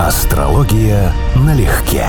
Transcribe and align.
Астрология 0.00 1.12
налегке. 1.46 2.02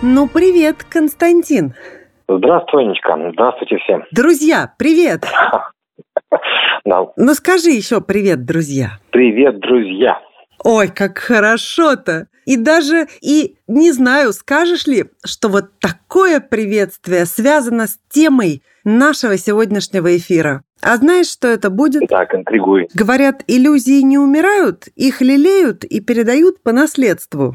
Ну, 0.00 0.26
привет, 0.26 0.84
Константин. 0.88 1.74
Здравствуй, 2.26 2.84
Анечка. 2.84 3.14
Здравствуйте 3.34 3.76
всем. 3.76 4.04
Друзья, 4.10 4.72
привет. 4.78 5.24
Да. 6.84 7.06
Ну, 7.16 7.34
скажи 7.34 7.70
еще 7.70 8.00
привет, 8.00 8.44
друзья. 8.44 8.98
Привет, 9.10 9.60
друзья. 9.60 10.18
Ой, 10.64 10.88
как 10.88 11.18
хорошо-то. 11.18 12.26
И 12.44 12.56
даже, 12.56 13.06
и 13.20 13.56
не 13.68 13.92
знаю, 13.92 14.32
скажешь 14.32 14.86
ли, 14.86 15.04
что 15.24 15.48
вот 15.48 15.78
такое 15.78 16.40
приветствие 16.40 17.26
связано 17.26 17.86
с 17.86 18.00
темой 18.08 18.62
нашего 18.82 19.36
сегодняшнего 19.36 20.16
эфира. 20.16 20.62
А 20.82 20.96
знаешь, 20.96 21.28
что 21.30 21.46
это 21.46 21.70
будет? 21.70 22.08
Так, 22.08 22.34
интригуй. 22.34 22.88
Говорят, 22.92 23.42
иллюзии 23.46 24.02
не 24.02 24.18
умирают, 24.18 24.88
их 24.96 25.20
лелеют 25.20 25.84
и 25.84 26.00
передают 26.00 26.60
по 26.62 26.72
наследству. 26.72 27.54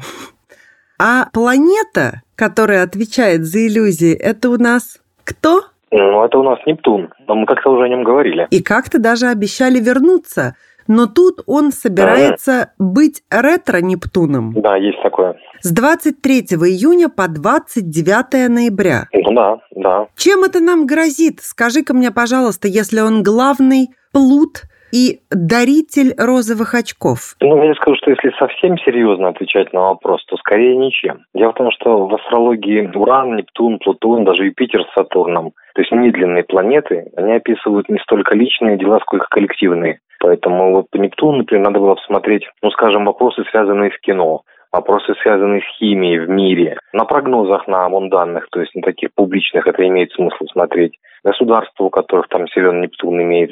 А 0.98 1.28
планета, 1.32 2.22
которая 2.34 2.82
отвечает 2.82 3.44
за 3.44 3.66
иллюзии, 3.66 4.14
это 4.14 4.48
у 4.48 4.56
нас 4.56 5.00
кто? 5.24 5.64
Ну, 5.90 6.24
это 6.24 6.38
у 6.38 6.42
нас 6.42 6.58
Нептун. 6.66 7.10
Но 7.26 7.34
мы 7.34 7.46
как-то 7.46 7.70
уже 7.70 7.84
о 7.84 7.88
нем 7.88 8.02
говорили. 8.02 8.46
И 8.50 8.62
как-то 8.62 8.98
даже 8.98 9.26
обещали 9.26 9.78
вернуться. 9.78 10.54
Но 10.88 11.06
тут 11.06 11.42
он 11.46 11.70
собирается 11.70 12.72
быть 12.78 13.22
ретро-Нептуном. 13.30 14.54
Да, 14.54 14.76
есть 14.76 15.00
такое. 15.02 15.36
С 15.60 15.70
23 15.70 16.40
июня 16.40 17.10
по 17.10 17.28
29 17.28 18.48
ноября. 18.48 19.06
Ну 19.12 19.32
да, 19.34 19.58
да. 19.76 20.06
Чем 20.16 20.44
это 20.44 20.60
нам 20.60 20.86
грозит? 20.86 21.40
Скажи-ка 21.42 21.92
мне, 21.92 22.10
пожалуйста, 22.10 22.68
если 22.68 23.00
он 23.00 23.22
главный 23.22 23.88
плут 24.12 24.62
и 24.92 25.20
даритель 25.30 26.14
розовых 26.16 26.74
очков. 26.74 27.36
Ну, 27.40 27.62
я 27.62 27.74
скажу, 27.74 27.96
что 27.96 28.10
если 28.10 28.30
совсем 28.38 28.78
серьезно 28.78 29.28
отвечать 29.28 29.72
на 29.72 29.80
вопрос, 29.80 30.24
то 30.26 30.36
скорее 30.36 30.76
ничем. 30.76 31.24
Дело 31.34 31.52
в 31.52 31.56
том, 31.56 31.70
что 31.72 32.06
в 32.06 32.14
астрологии 32.14 32.90
Уран, 32.94 33.36
Нептун, 33.36 33.78
Плутон, 33.78 34.24
даже 34.24 34.44
Юпитер 34.44 34.84
с 34.84 34.94
Сатурном, 34.94 35.52
то 35.74 35.80
есть 35.80 35.92
медленные 35.92 36.44
планеты, 36.44 37.10
они 37.16 37.32
описывают 37.34 37.88
не 37.88 37.98
столько 37.98 38.34
личные 38.36 38.78
дела, 38.78 38.98
сколько 39.00 39.26
коллективные. 39.30 40.00
Поэтому 40.20 40.72
вот 40.72 40.90
по 40.90 40.96
Нептуну, 40.96 41.38
например, 41.38 41.64
надо 41.64 41.78
было 41.78 41.94
посмотреть, 41.94 42.44
ну, 42.62 42.70
скажем, 42.70 43.04
вопросы, 43.04 43.44
связанные 43.50 43.92
с 43.92 44.00
кино, 44.00 44.42
вопросы, 44.72 45.14
связанные 45.22 45.62
с 45.62 45.78
химией 45.78 46.18
в 46.18 46.28
мире. 46.28 46.78
На 46.92 47.04
прогнозах, 47.04 47.66
на 47.66 47.88
данных, 48.08 48.48
то 48.50 48.60
есть 48.60 48.74
на 48.74 48.82
таких 48.82 49.10
публичных, 49.14 49.66
это 49.66 49.86
имеет 49.86 50.12
смысл 50.12 50.44
смотреть. 50.52 50.98
Государства, 51.24 51.84
у 51.84 51.90
которых 51.90 52.28
там 52.28 52.46
силен 52.48 52.80
Нептун 52.80 53.20
имеет 53.22 53.50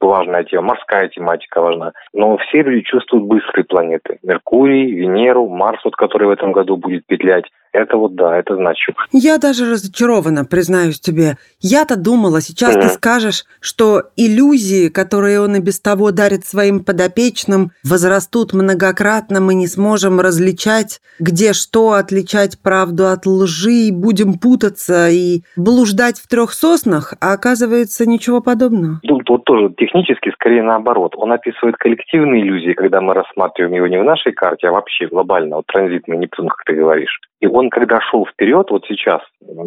важная 0.00 0.44
тема, 0.44 0.68
морская 0.68 1.08
тематика 1.08 1.60
важна. 1.60 1.92
Но 2.12 2.36
все 2.38 2.62
люди 2.62 2.82
чувствуют 2.82 3.24
быстрые 3.24 3.64
планеты. 3.64 4.18
Меркурий, 4.22 4.92
Венеру, 4.92 5.48
Марс, 5.48 5.80
вот, 5.84 5.96
который 5.96 6.28
в 6.28 6.30
этом 6.30 6.52
году 6.52 6.76
будет 6.76 7.06
петлять. 7.06 7.44
Это 7.78 7.96
вот 7.96 8.16
да, 8.16 8.36
это 8.36 8.56
значит. 8.56 8.96
Я 9.12 9.38
даже 9.38 9.70
разочарована, 9.70 10.44
признаюсь 10.44 10.98
тебе. 10.98 11.36
Я-то 11.60 11.96
думала, 11.96 12.40
сейчас 12.40 12.74
mm-hmm. 12.74 12.82
ты 12.82 12.88
скажешь, 12.88 13.44
что 13.60 14.02
иллюзии, 14.16 14.88
которые 14.88 15.40
он 15.40 15.54
и 15.54 15.60
без 15.60 15.80
того 15.80 16.10
дарит 16.10 16.44
своим 16.44 16.84
подопечным, 16.84 17.70
возрастут 17.84 18.52
многократно, 18.52 19.40
мы 19.40 19.54
не 19.54 19.68
сможем 19.68 20.18
различать, 20.18 21.00
где 21.20 21.52
что, 21.52 21.92
отличать 21.92 22.60
правду 22.60 23.06
от 23.06 23.26
лжи, 23.26 23.88
и 23.88 23.92
будем 23.92 24.40
путаться 24.40 25.08
и 25.08 25.42
блуждать 25.56 26.18
в 26.18 26.26
трех 26.26 26.52
соснах, 26.52 27.14
а 27.20 27.32
оказывается 27.32 28.08
ничего 28.08 28.40
подобного. 28.40 28.98
Ну, 29.04 29.20
вот 29.28 29.44
тоже 29.44 29.72
технически 29.78 30.30
скорее 30.30 30.64
наоборот. 30.64 31.14
Он 31.16 31.30
описывает 31.30 31.76
коллективные 31.76 32.42
иллюзии, 32.42 32.72
когда 32.72 33.00
мы 33.00 33.14
рассматриваем 33.14 33.74
его 33.74 33.86
не 33.86 34.00
в 34.00 34.04
нашей 34.04 34.32
карте, 34.32 34.66
а 34.66 34.72
вообще 34.72 35.06
глобально, 35.06 35.56
вот 35.56 35.66
транзитный 35.66 36.16
Нептун, 36.16 36.48
как 36.48 36.64
ты 36.64 36.74
говоришь. 36.74 37.20
И 37.40 37.46
он, 37.46 37.67
когда 37.70 38.00
шел 38.00 38.26
вперед, 38.26 38.70
вот 38.70 38.84
сейчас, 38.86 39.20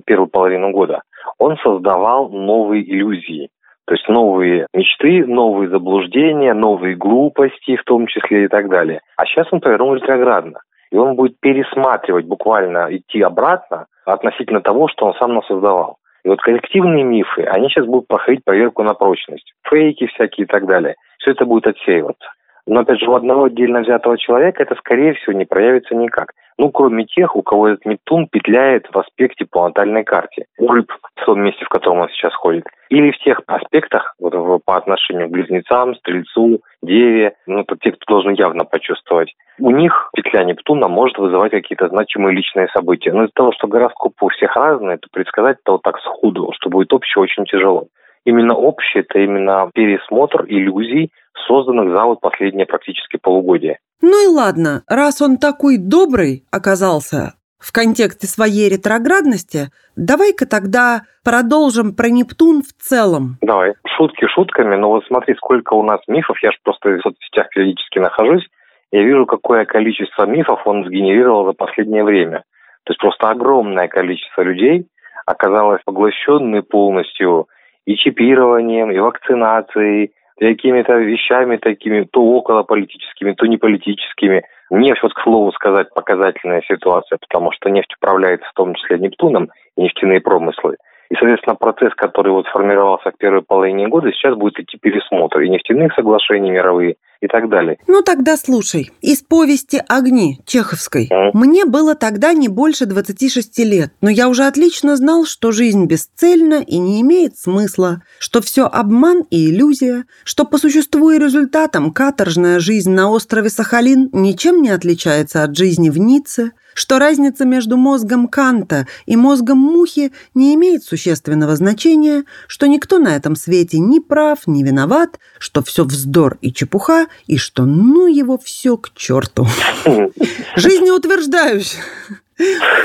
первую 0.05 0.27
половину 0.27 0.71
года, 0.71 1.01
он 1.37 1.57
создавал 1.57 2.29
новые 2.29 2.83
иллюзии. 2.83 3.49
То 3.85 3.95
есть 3.95 4.07
новые 4.07 4.67
мечты, 4.73 5.25
новые 5.25 5.69
заблуждения, 5.69 6.53
новые 6.53 6.95
глупости 6.95 7.75
в 7.75 7.83
том 7.83 8.07
числе 8.07 8.45
и 8.45 8.47
так 8.47 8.69
далее. 8.69 9.01
А 9.17 9.25
сейчас 9.25 9.47
он 9.51 9.59
повернул 9.59 9.95
ретроградно. 9.95 10.59
И 10.91 10.97
он 10.97 11.15
будет 11.15 11.39
пересматривать, 11.39 12.25
буквально 12.25 12.87
идти 12.89 13.21
обратно 13.21 13.87
относительно 14.05 14.61
того, 14.61 14.87
что 14.87 15.07
он 15.07 15.13
сам 15.15 15.41
создавал. 15.43 15.97
И 16.23 16.29
вот 16.29 16.41
коллективные 16.41 17.03
мифы, 17.03 17.43
они 17.43 17.69
сейчас 17.69 17.85
будут 17.85 18.07
проходить 18.07 18.43
проверку 18.43 18.83
на 18.83 18.93
прочность. 18.93 19.53
Фейки 19.67 20.07
всякие 20.07 20.45
и 20.45 20.47
так 20.47 20.65
далее. 20.65 20.95
Все 21.17 21.31
это 21.31 21.45
будет 21.45 21.67
отсеиваться. 21.67 22.27
Но, 22.67 22.81
опять 22.81 22.99
же, 22.99 23.09
у 23.09 23.15
одного 23.15 23.45
отдельно 23.45 23.81
взятого 23.81 24.17
человека 24.17 24.63
это, 24.63 24.75
скорее 24.75 25.13
всего, 25.13 25.33
не 25.33 25.45
проявится 25.45 25.95
никак. 25.95 26.33
Ну, 26.57 26.69
кроме 26.69 27.05
тех, 27.05 27.35
у 27.35 27.41
кого 27.41 27.69
этот 27.69 27.85
Нептун 27.85 28.27
петляет 28.27 28.87
в 28.91 28.97
аспекте 28.97 29.45
по 29.49 29.67
натальной 29.67 30.03
карте. 30.03 30.45
У 30.57 30.67
рыб 30.67 30.91
в 31.15 31.25
том 31.25 31.41
месте, 31.41 31.65
в 31.65 31.69
котором 31.69 31.99
он 31.99 32.09
сейчас 32.09 32.33
ходит. 32.33 32.65
Или 32.89 33.11
в 33.11 33.17
тех 33.19 33.41
аспектах 33.47 34.15
вот, 34.19 34.33
по 34.65 34.77
отношению 34.77 35.27
к 35.27 35.31
близнецам, 35.31 35.95
стрельцу, 35.95 36.61
деве, 36.81 37.33
ну, 37.47 37.61
это 37.61 37.77
те, 37.77 37.91
кто 37.91 38.15
должен 38.15 38.33
явно 38.33 38.65
почувствовать. 38.65 39.33
У 39.59 39.71
них 39.71 40.09
петля 40.13 40.43
Нептуна 40.43 40.87
может 40.87 41.17
вызывать 41.17 41.51
какие-то 41.51 41.87
значимые 41.87 42.35
личные 42.35 42.67
события. 42.69 43.13
Но 43.13 43.23
из-за 43.23 43.33
того, 43.33 43.51
что 43.53 43.67
гороскопы 43.67 44.25
у 44.25 44.29
всех 44.29 44.55
разные, 44.55 44.97
то 44.97 45.07
предсказать 45.11 45.57
это 45.61 45.73
вот 45.73 45.83
так 45.83 45.99
сходу, 45.99 46.51
что 46.55 46.69
будет 46.69 46.91
общее, 46.93 47.21
очень 47.21 47.45
тяжело. 47.45 47.87
Именно 48.25 48.55
общее– 48.55 49.03
это 49.09 49.19
именно 49.19 49.69
пересмотр 49.73 50.45
иллюзий, 50.47 51.11
созданных 51.47 51.95
за 51.95 52.03
вот 52.05 52.21
последнее 52.21 52.65
практически 52.65 53.17
полугодие. 53.17 53.79
Ну 54.01 54.23
и 54.23 54.27
ладно, 54.27 54.83
раз 54.87 55.21
он 55.21 55.37
такой 55.37 55.77
добрый 55.77 56.43
оказался 56.51 57.33
в 57.61 57.71
контексте 57.71 58.27
своей 58.27 58.69
ретроградности, 58.69 59.69
давай-ка 59.95 60.47
тогда 60.47 61.01
продолжим 61.23 61.95
про 61.95 62.09
Нептун 62.09 62.63
в 62.63 62.73
целом. 62.81 63.37
Давай. 63.41 63.73
Шутки 63.97 64.25
шутками, 64.27 64.75
но 64.75 64.89
вот 64.89 65.05
смотри, 65.05 65.35
сколько 65.35 65.75
у 65.75 65.83
нас 65.83 65.99
мифов, 66.07 66.37
я 66.41 66.51
же 66.51 66.57
просто 66.63 66.89
в 66.89 67.01
соцсетях 67.01 67.49
периодически 67.49 67.99
нахожусь, 67.99 68.47
я 68.91 69.03
вижу, 69.03 69.25
какое 69.25 69.65
количество 69.65 70.25
мифов 70.25 70.65
он 70.65 70.85
сгенерировал 70.85 71.45
за 71.45 71.53
последнее 71.53 72.03
время. 72.03 72.43
То 72.83 72.91
есть 72.91 72.99
просто 72.99 73.29
огромное 73.29 73.87
количество 73.87 74.41
людей 74.41 74.87
оказалось 75.25 75.81
поглощенные 75.85 76.63
полностью 76.63 77.47
и 77.85 77.95
чипированием, 77.95 78.91
и 78.91 78.99
вакцинацией, 78.99 80.11
какими-то 80.39 80.93
вещами 80.97 81.57
такими, 81.57 82.07
то 82.11 82.21
около 82.21 82.63
политическими, 82.63 83.33
то 83.33 83.45
не 83.45 83.57
политическими. 83.57 84.43
Нефть, 84.71 85.03
вот 85.03 85.13
к 85.13 85.21
слову 85.21 85.51
сказать, 85.51 85.93
показательная 85.93 86.61
ситуация, 86.67 87.17
потому 87.17 87.51
что 87.51 87.69
нефть 87.69 87.93
управляется 87.97 88.47
в 88.49 88.53
том 88.53 88.73
числе 88.73 88.97
Нептуном 88.97 89.49
и 89.77 89.83
нефтяные 89.83 90.21
промыслы. 90.21 90.77
И, 91.11 91.15
соответственно, 91.15 91.55
процесс, 91.55 91.93
который 91.93 92.31
вот 92.31 92.47
формировался 92.47 93.11
в 93.11 93.17
первой 93.17 93.41
половине 93.41 93.87
года, 93.87 94.11
сейчас 94.11 94.35
будет 94.35 94.59
идти 94.59 94.77
пересмотр 94.77 95.41
и 95.41 95.49
нефтяных 95.49 95.93
соглашений 95.93 96.51
мировые, 96.51 96.95
и 97.21 97.27
так 97.27 97.49
далее. 97.49 97.77
Ну 97.87 98.01
тогда 98.01 98.35
слушай, 98.35 98.91
из 99.01 99.21
повести 99.21 99.81
«Огни» 99.87 100.41
Чеховской. 100.45 101.07
Mm. 101.07 101.31
Мне 101.33 101.65
было 101.65 101.95
тогда 101.95 102.33
не 102.33 102.47
больше 102.47 102.85
26 102.85 103.59
лет, 103.59 103.93
но 104.01 104.09
я 104.09 104.27
уже 104.27 104.45
отлично 104.45 104.97
знал, 104.97 105.25
что 105.25 105.51
жизнь 105.51 105.85
бесцельна 105.85 106.61
и 106.61 106.79
не 106.79 107.01
имеет 107.01 107.37
смысла, 107.37 108.01
что 108.19 108.41
все 108.41 108.65
обман 108.65 109.23
и 109.29 109.49
иллюзия, 109.49 110.05
что 110.23 110.45
по 110.45 110.57
существу 110.57 111.11
и 111.11 111.19
результатам 111.19 111.91
каторжная 111.91 112.59
жизнь 112.59 112.91
на 112.91 113.09
острове 113.09 113.49
Сахалин 113.49 114.09
ничем 114.13 114.61
не 114.61 114.69
отличается 114.69 115.43
от 115.43 115.55
жизни 115.55 115.89
в 115.89 115.99
Ницце, 115.99 116.51
что 116.73 116.99
разница 116.99 117.45
между 117.45 117.77
мозгом 117.77 118.27
Канта 118.27 118.87
и 119.05 119.15
мозгом 119.15 119.57
мухи 119.57 120.11
не 120.33 120.55
имеет 120.55 120.83
существенного 120.83 121.55
значения, 121.55 122.23
что 122.47 122.67
никто 122.67 122.97
на 122.97 123.15
этом 123.15 123.35
свете 123.35 123.79
ни 123.79 123.99
прав, 123.99 124.47
ни 124.47 124.63
виноват, 124.63 125.19
что 125.39 125.63
все 125.63 125.83
вздор 125.83 126.37
и 126.41 126.51
чепуха, 126.53 127.07
и 127.27 127.37
что 127.37 127.63
ну 127.63 128.07
его 128.07 128.37
все 128.37 128.77
к 128.77 128.93
черту. 128.93 129.45
Жизнеутверждающая. 130.55 131.83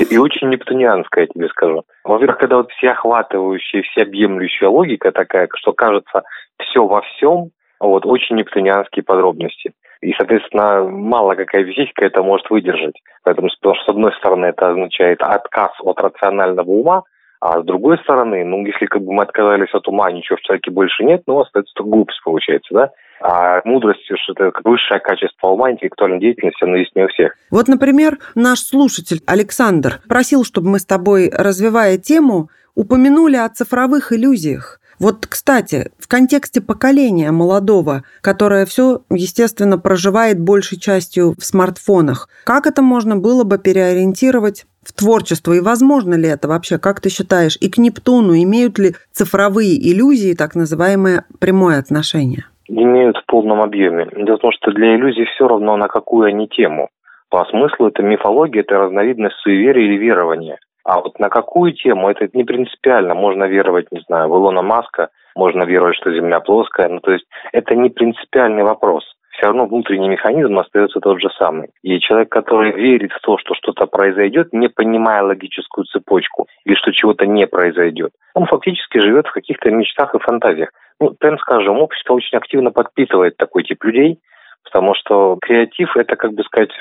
И 0.09 0.17
очень 0.17 0.49
нептунианская, 0.49 1.23
я 1.25 1.27
тебе 1.27 1.47
скажу. 1.49 1.83
Во-первых, 2.03 2.37
когда 2.37 2.57
вот 2.57 2.71
всеохватывающая, 2.73 3.81
всеобъемлющая 3.81 4.69
логика 4.69 5.11
такая, 5.11 5.49
что 5.55 5.73
кажется 5.73 6.23
все 6.59 6.85
во 6.85 7.01
всем, 7.01 7.49
вот, 7.79 8.05
очень 8.05 8.35
нептунианские 8.35 9.03
подробности. 9.03 9.73
И, 10.01 10.13
соответственно, 10.13 10.83
мало 10.83 11.35
какая 11.35 11.65
физика 11.65 12.05
это 12.05 12.21
может 12.21 12.49
выдержать. 12.49 12.95
Поэтому, 13.23 13.49
потому 13.49 13.75
что, 13.75 13.83
с 13.83 13.89
одной 13.89 14.13
стороны, 14.13 14.45
это 14.45 14.69
означает 14.69 15.21
отказ 15.21 15.71
от 15.81 15.99
рационального 15.99 16.69
ума, 16.69 17.03
а 17.39 17.61
с 17.61 17.65
другой 17.65 17.97
стороны, 17.99 18.43
ну, 18.43 18.65
если 18.65 18.85
как 18.85 19.01
бы 19.03 19.13
мы 19.13 19.23
отказались 19.23 19.73
от 19.73 19.87
ума, 19.87 20.11
ничего 20.11 20.37
в 20.37 20.41
человеке 20.41 20.71
больше 20.71 21.03
нет, 21.03 21.23
ну, 21.27 21.39
остается 21.39 21.73
глупость 21.83 22.21
получается, 22.23 22.73
да? 22.73 22.91
А 23.19 23.61
мудрость, 23.63 24.09
это 24.29 24.51
высшее 24.63 24.99
качество 24.99 25.47
ума, 25.47 25.71
интеллектуальной 25.71 26.19
деятельности, 26.19 26.63
оно 26.63 26.77
есть 26.77 26.95
не 26.95 27.03
у 27.03 27.07
всех. 27.07 27.35
Вот, 27.51 27.67
например, 27.67 28.17
наш 28.35 28.59
слушатель 28.59 29.21
Александр 29.25 30.01
просил, 30.07 30.43
чтобы 30.43 30.69
мы 30.69 30.79
с 30.79 30.85
тобой, 30.85 31.31
развивая 31.31 31.97
тему, 31.97 32.49
упомянули 32.75 33.37
о 33.37 33.49
цифровых 33.49 34.11
иллюзиях. 34.11 34.79
Вот, 34.99 35.27
кстати, 35.27 35.91
в 35.99 36.07
контексте 36.07 36.59
поколения 36.59 37.31
молодого, 37.31 38.03
которое 38.21 38.65
все, 38.65 39.01
естественно, 39.11 39.77
проживает 39.77 40.39
большей 40.39 40.79
частью 40.79 41.33
в 41.37 41.43
смартфонах, 41.43 42.29
как 42.45 42.65
это 42.65 42.81
можно 42.81 43.15
было 43.15 43.43
бы 43.43 43.59
переориентировать 43.59 44.65
в 44.81 44.93
творчество? 44.93 45.53
И 45.53 45.61
возможно 45.61 46.15
ли 46.15 46.27
это 46.27 46.47
вообще, 46.47 46.79
как 46.79 46.99
ты 46.99 47.09
считаешь? 47.09 47.57
И 47.61 47.69
к 47.69 47.77
Нептуну 47.77 48.33
имеют 48.35 48.79
ли 48.79 48.95
цифровые 49.11 49.75
иллюзии 49.77 50.33
так 50.33 50.55
называемое 50.55 51.25
прямое 51.39 51.77
отношение? 51.77 52.45
Имеют 52.67 53.17
в 53.17 53.25
полном 53.27 53.61
объеме. 53.61 54.07
Дело 54.15 54.37
в 54.37 54.41
том, 54.41 54.51
что 54.51 54.71
для 54.71 54.95
иллюзий 54.95 55.25
все 55.25 55.47
равно, 55.47 55.77
на 55.77 55.87
какую 55.87 56.27
они 56.27 56.47
тему. 56.47 56.89
По 57.29 57.45
смыслу 57.45 57.89
это 57.89 58.01
мифология, 58.03 58.61
это 58.61 58.77
разновидность 58.77 59.35
суеверия 59.43 59.85
или 59.85 59.97
верования. 59.97 60.57
А 60.87 61.01
вот 61.01 61.19
на 61.19 61.27
какую 61.27 61.73
тему, 61.73 62.09
это 62.09 62.29
не 62.31 62.45
принципиально. 62.45 63.13
Можно 63.13 63.43
веровать, 63.43 63.91
не 63.91 63.99
знаю, 64.07 64.29
в 64.29 64.37
Илона 64.37 64.61
Маска, 64.61 65.09
можно 65.35 65.63
веровать, 65.63 65.97
что 65.97 66.13
Земля 66.13 66.39
плоская. 66.39 66.87
Ну, 66.87 67.01
то 67.01 67.11
есть 67.11 67.25
это 67.51 67.75
не 67.75 67.89
принципиальный 67.89 68.63
вопрос. 68.63 69.03
Все 69.31 69.47
равно 69.47 69.65
внутренний 69.65 70.07
механизм 70.07 70.57
остается 70.57 71.01
тот 71.01 71.19
же 71.19 71.29
самый. 71.37 71.71
И 71.83 71.99
человек, 71.99 72.29
который 72.29 72.71
верит 72.71 73.11
в 73.11 73.19
то, 73.19 73.37
что 73.37 73.53
что-то 73.53 73.85
произойдет, 73.85 74.53
не 74.53 74.69
понимая 74.69 75.23
логическую 75.23 75.83
цепочку, 75.83 76.47
или 76.63 76.75
что 76.75 76.93
чего-то 76.93 77.25
не 77.25 77.45
произойдет, 77.47 78.13
он 78.33 78.45
фактически 78.45 78.99
живет 78.99 79.27
в 79.27 79.33
каких-то 79.33 79.69
мечтах 79.69 80.15
и 80.15 80.19
фантазиях. 80.19 80.69
Ну, 81.01 81.11
прям 81.19 81.37
скажем, 81.39 81.79
общество 81.79 82.13
очень 82.13 82.37
активно 82.37 82.71
подпитывает 82.71 83.35
такой 83.35 83.63
тип 83.63 83.83
людей, 83.83 84.21
потому 84.63 84.95
что 84.95 85.37
креатив– 85.41 85.89
это, 85.97 86.15
как 86.15 86.31
бы 86.31 86.43
сказать, 86.43 86.71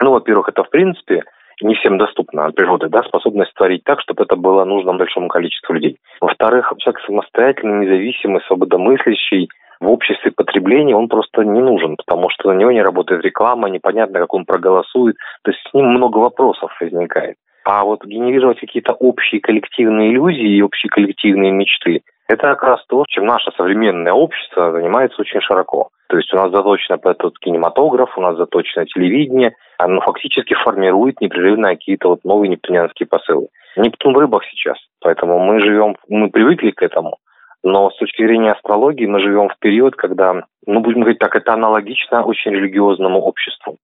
ну, 0.00 0.12
во-первых, 0.12 0.50
это 0.50 0.62
в 0.62 0.70
принципе 0.70 1.24
не 1.62 1.74
всем 1.74 1.98
доступна 1.98 2.46
от 2.46 2.54
природы, 2.54 2.88
да, 2.88 3.02
способность 3.02 3.54
творить 3.54 3.84
так, 3.84 4.00
чтобы 4.00 4.24
это 4.24 4.36
было 4.36 4.64
нужно 4.64 4.94
большому 4.94 5.28
количеству 5.28 5.74
людей. 5.74 5.98
Во-вторых, 6.20 6.72
человек 6.78 7.00
самостоятельный, 7.06 7.86
независимый, 7.86 8.42
свободомыслящий, 8.46 9.48
в 9.80 9.90
обществе 9.90 10.30
потребления 10.30 10.96
он 10.96 11.08
просто 11.08 11.42
не 11.42 11.60
нужен, 11.60 11.96
потому 11.96 12.30
что 12.30 12.52
на 12.52 12.58
него 12.58 12.70
не 12.72 12.82
работает 12.82 13.24
реклама, 13.24 13.68
непонятно, 13.68 14.20
как 14.20 14.32
он 14.32 14.44
проголосует. 14.44 15.16
То 15.42 15.50
есть 15.50 15.62
с 15.68 15.74
ним 15.74 15.86
много 15.86 16.18
вопросов 16.18 16.74
возникает. 16.80 17.36
А 17.64 17.84
вот 17.84 18.04
генерировать 18.04 18.60
какие-то 18.60 18.92
общие 18.92 19.40
коллективные 19.40 20.12
иллюзии 20.12 20.56
и 20.56 20.62
общие 20.62 20.88
коллективные 20.88 21.52
мечты, 21.52 22.02
это 22.28 22.42
как 22.42 22.62
раз 22.62 22.84
то, 22.86 23.04
чем 23.08 23.26
наше 23.26 23.50
современное 23.56 24.12
общество 24.12 24.72
занимается 24.72 25.20
очень 25.20 25.40
широко. 25.40 25.90
То 26.08 26.16
есть 26.16 26.32
у 26.32 26.36
нас 26.36 26.50
заточено 26.50 26.98
этот 27.02 27.38
кинематограф, 27.38 28.16
у 28.16 28.20
нас 28.20 28.36
заточено 28.36 28.86
телевидение, 28.86 29.54
оно 29.78 30.00
фактически 30.00 30.54
формирует 30.54 31.20
непрерывно 31.20 31.70
какие-то 31.70 32.08
вот 32.08 32.24
новые 32.24 32.48
нептунианские 32.48 33.06
посылы. 33.06 33.48
Нептун 33.76 34.14
в 34.14 34.18
рыбах 34.18 34.42
сейчас, 34.50 34.78
поэтому 35.00 35.38
мы 35.38 35.60
живем, 35.60 35.96
мы 36.08 36.30
привыкли 36.30 36.70
к 36.70 36.82
этому. 36.82 37.18
Но 37.62 37.90
с 37.90 37.96
точки 37.96 38.24
зрения 38.24 38.52
астрологии 38.52 39.06
мы 39.06 39.20
живем 39.20 39.48
в 39.48 39.58
период, 39.58 39.96
когда, 39.96 40.44
ну, 40.66 40.80
будем 40.80 41.00
говорить 41.00 41.18
так, 41.18 41.34
это 41.34 41.52
аналогично 41.52 42.22
очень 42.22 42.52
религиозному 42.52 43.20
обществу. 43.20 43.76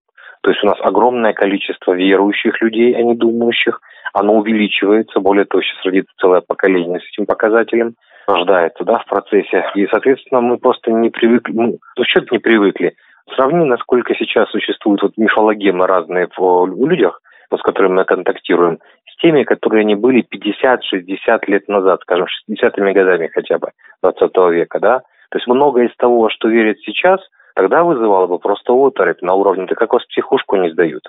То 0.43 0.51
есть 0.51 0.63
у 0.63 0.67
нас 0.67 0.77
огромное 0.81 1.33
количество 1.33 1.93
верующих 1.93 2.61
людей, 2.61 2.95
а 2.95 3.03
не 3.03 3.15
думающих. 3.15 3.81
Оно 4.13 4.35
увеличивается. 4.35 5.21
Более 5.21 5.45
того, 5.45 5.63
сейчас 5.63 5.85
родится 5.85 6.13
целое 6.21 6.43
поколение 6.43 7.01
с 7.01 7.09
этим 7.13 7.27
показателем 7.27 7.95
рождается, 8.27 8.85
да, 8.85 8.99
в 8.99 9.07
процессе. 9.07 9.65
И, 9.75 9.87
соответственно, 9.87 10.41
мы 10.41 10.59
просто 10.59 10.91
не 10.91 11.11
привыкли, 11.11 11.53
ну, 11.53 11.79
ну 11.97 12.05
что 12.05 12.21
не 12.31 12.39
привыкли. 12.39 12.95
Сравни, 13.35 13.65
насколько 13.65 14.15
сейчас 14.15 14.51
существуют 14.51 15.03
вот 15.03 15.17
мифологемы 15.17 15.87
разные 15.87 16.29
в, 16.37 16.41
у 16.43 16.87
людях, 16.87 17.21
вот, 17.51 17.61
с 17.61 17.63
которыми 17.63 17.95
мы 17.95 18.05
контактируем, 18.05 18.79
с 19.11 19.21
теми, 19.21 19.45
которые 19.45 19.83
они 19.83 19.95
были 19.95 20.25
50-60 20.25 21.41
лет 21.47 21.69
назад, 21.69 22.01
скажем, 22.03 22.27
60-ми 22.51 22.93
годами 22.93 23.29
хотя 23.33 23.59
бы 23.59 23.71
20 24.03 24.37
века, 24.53 24.81
да. 24.81 24.99
То 25.31 25.39
есть 25.39 25.47
многое 25.47 25.89
из 25.89 25.97
того, 25.97 26.29
что 26.29 26.49
верят 26.49 26.79
сейчас, 26.85 27.21
тогда 27.55 27.85
вызывало 27.85 28.27
бы 28.27 28.39
просто 28.39 28.73
оторопь 28.73 29.23
на 29.23 29.35
уровне, 29.35 29.67
да 29.67 29.75
как 29.75 29.93
вас 29.93 30.05
психушку 30.07 30.57
не 30.57 30.71
сдают. 30.71 31.09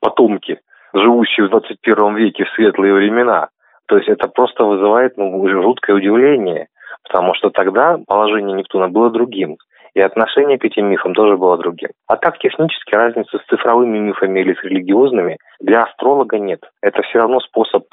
Потомки, 0.00 0.58
живущие 0.92 1.46
в 1.46 1.50
21 1.50 2.16
веке 2.16 2.44
в 2.44 2.50
светлые 2.50 2.94
времена. 2.94 3.48
То 3.92 3.98
есть 3.98 4.08
это 4.08 4.26
просто 4.26 4.64
вызывает 4.64 5.18
ну, 5.18 5.46
жуткое 5.46 5.96
удивление, 5.96 6.68
потому 7.02 7.34
что 7.34 7.50
тогда 7.50 7.98
положение 8.06 8.56
Нептуна 8.56 8.88
было 8.88 9.10
другим. 9.10 9.58
И 9.92 10.00
отношение 10.00 10.58
к 10.58 10.64
этим 10.64 10.86
мифам 10.86 11.12
тоже 11.12 11.36
было 11.36 11.58
другим. 11.58 11.90
А 12.06 12.16
так 12.16 12.38
технически 12.38 12.94
разницы 12.94 13.38
с 13.38 13.50
цифровыми 13.50 13.98
мифами 13.98 14.40
или 14.40 14.54
с 14.54 14.64
религиозными 14.64 15.36
для 15.60 15.82
астролога 15.82 16.38
нет. 16.38 16.60
Это 16.80 17.02
все 17.02 17.18
равно 17.18 17.40
способ 17.40 17.84